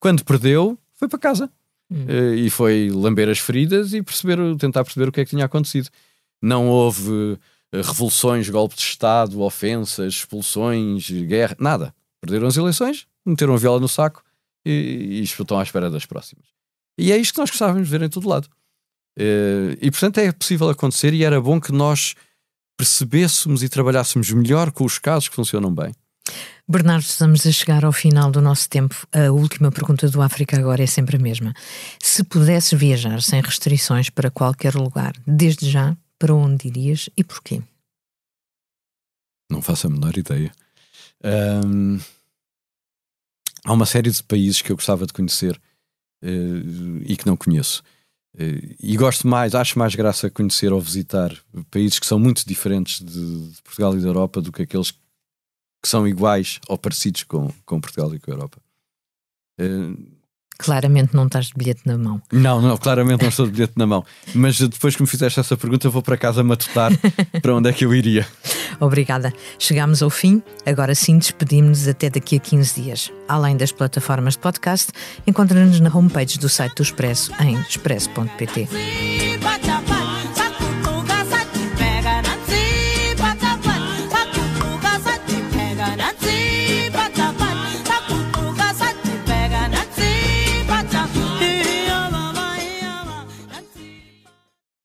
quando 0.00 0.24
perdeu, 0.24 0.78
foi 0.94 1.08
para 1.08 1.18
casa. 1.18 1.50
Hum. 1.90 2.06
Uh, 2.06 2.34
e 2.34 2.50
foi 2.50 2.90
lamber 2.90 3.28
as 3.28 3.38
feridas 3.38 3.92
e 3.92 4.02
perceber, 4.02 4.38
tentar 4.56 4.82
perceber 4.84 5.08
o 5.08 5.12
que 5.12 5.20
é 5.20 5.24
que 5.24 5.30
tinha 5.30 5.44
acontecido. 5.44 5.88
Não 6.42 6.68
houve 6.68 7.10
uh, 7.10 7.38
revoluções, 7.72 8.48
golpes 8.48 8.78
de 8.78 8.84
Estado, 8.84 9.40
ofensas, 9.40 10.14
expulsões, 10.14 11.10
guerra, 11.10 11.56
nada. 11.58 11.94
Perderam 12.20 12.48
as 12.48 12.56
eleições, 12.56 13.06
meteram 13.24 13.54
a 13.54 13.58
viola 13.58 13.80
no 13.80 13.88
saco 13.88 14.22
e, 14.64 15.20
e 15.20 15.22
estão 15.22 15.58
à 15.58 15.62
espera 15.62 15.90
das 15.90 16.06
próximas. 16.06 16.46
E 16.98 17.12
é 17.12 17.16
isto 17.16 17.34
que 17.34 17.40
nós 17.40 17.50
gostávamos 17.50 17.86
de 17.86 17.90
ver 17.90 18.02
em 18.02 18.08
todo 18.08 18.28
lado. 18.28 18.48
Uh, 19.18 19.78
e 19.80 19.90
portanto 19.90 20.18
é 20.18 20.32
possível 20.32 20.68
acontecer 20.68 21.14
e 21.14 21.22
era 21.22 21.40
bom 21.40 21.60
que 21.60 21.70
nós 21.70 22.14
percebêssemos 22.76 23.62
e 23.62 23.68
trabalhássemos 23.68 24.30
melhor 24.30 24.72
com 24.72 24.84
os 24.84 24.98
casos 24.98 25.28
que 25.28 25.36
funcionam 25.36 25.72
bem. 25.72 25.94
Bernardo, 26.66 27.04
estamos 27.04 27.46
a 27.46 27.52
chegar 27.52 27.84
ao 27.84 27.92
final 27.92 28.30
do 28.30 28.40
nosso 28.40 28.68
tempo. 28.68 29.06
A 29.12 29.30
última 29.30 29.70
pergunta 29.70 30.08
do 30.08 30.22
África 30.22 30.58
agora 30.58 30.82
é 30.82 30.86
sempre 30.86 31.16
a 31.16 31.20
mesma. 31.20 31.52
Se 32.02 32.24
pudesses 32.24 32.78
viajar 32.78 33.20
sem 33.20 33.42
restrições 33.42 34.08
para 34.08 34.30
qualquer 34.30 34.74
lugar, 34.74 35.12
desde 35.26 35.70
já, 35.70 35.94
para 36.18 36.34
onde 36.34 36.68
irias 36.68 37.10
e 37.16 37.22
porquê? 37.22 37.62
Não 39.50 39.60
faço 39.60 39.86
a 39.86 39.90
menor 39.90 40.16
ideia. 40.16 40.50
Um, 41.22 42.00
há 43.64 43.72
uma 43.72 43.86
série 43.86 44.10
de 44.10 44.22
países 44.22 44.62
que 44.62 44.72
eu 44.72 44.76
gostava 44.76 45.06
de 45.06 45.12
conhecer 45.12 45.60
uh, 46.22 47.02
e 47.04 47.14
que 47.14 47.26
não 47.26 47.36
conheço. 47.36 47.82
Eh, 48.38 48.76
e 48.80 48.96
gosto 48.96 49.26
mais, 49.26 49.54
acho 49.54 49.78
mais 49.78 49.94
graça 49.94 50.30
conhecer 50.30 50.72
ou 50.72 50.80
visitar 50.80 51.32
países 51.70 51.98
que 51.98 52.06
são 52.06 52.18
muito 52.18 52.46
diferentes 52.46 53.00
de, 53.00 53.50
de, 53.50 53.62
Portugal 53.62 53.96
e 53.96 54.00
da 54.00 54.08
Europa 54.08 54.40
do 54.40 54.52
que 54.52 54.62
aqueles 54.62 54.90
que 54.90 55.88
são 55.88 56.06
iguais 56.08 56.60
ou 56.68 56.78
parecidos 56.78 57.22
com, 57.24 57.52
com 57.64 57.80
Portugal 57.80 58.14
e 58.14 58.18
com 58.18 58.30
a 58.30 58.34
Europa. 58.34 58.58
Uh, 59.60 60.23
Claramente 60.58 61.14
não 61.14 61.26
estás 61.26 61.46
de 61.46 61.54
bilhete 61.56 61.82
na 61.84 61.98
mão. 61.98 62.20
Não, 62.32 62.60
não, 62.60 62.76
claramente 62.76 63.22
não 63.22 63.28
estou 63.28 63.46
de 63.46 63.52
bilhete 63.52 63.74
na 63.76 63.86
mão. 63.86 64.04
Mas 64.34 64.58
depois 64.58 64.94
que 64.94 65.02
me 65.02 65.08
fizeste 65.08 65.40
essa 65.40 65.56
pergunta, 65.56 65.86
eu 65.86 65.90
vou 65.90 66.02
para 66.02 66.16
casa 66.16 66.42
matutar 66.42 66.92
para 67.42 67.54
onde 67.54 67.68
é 67.68 67.72
que 67.72 67.84
eu 67.84 67.94
iria. 67.94 68.26
Obrigada. 68.80 69.32
Chegámos 69.58 70.02
ao 70.02 70.10
fim. 70.10 70.42
Agora 70.66 70.94
sim, 70.94 71.18
despedimos-nos 71.18 71.88
até 71.88 72.10
daqui 72.10 72.36
a 72.36 72.40
15 72.40 72.82
dias. 72.82 73.12
Além 73.28 73.56
das 73.56 73.72
plataformas 73.72 74.34
de 74.34 74.40
podcast, 74.40 74.92
encontra-nos 75.26 75.80
na 75.80 75.94
homepage 75.94 76.38
do 76.38 76.48
site 76.48 76.76
do 76.76 76.82
Expresso 76.82 77.32
em 77.40 77.58
expresso.pt. 77.60 78.68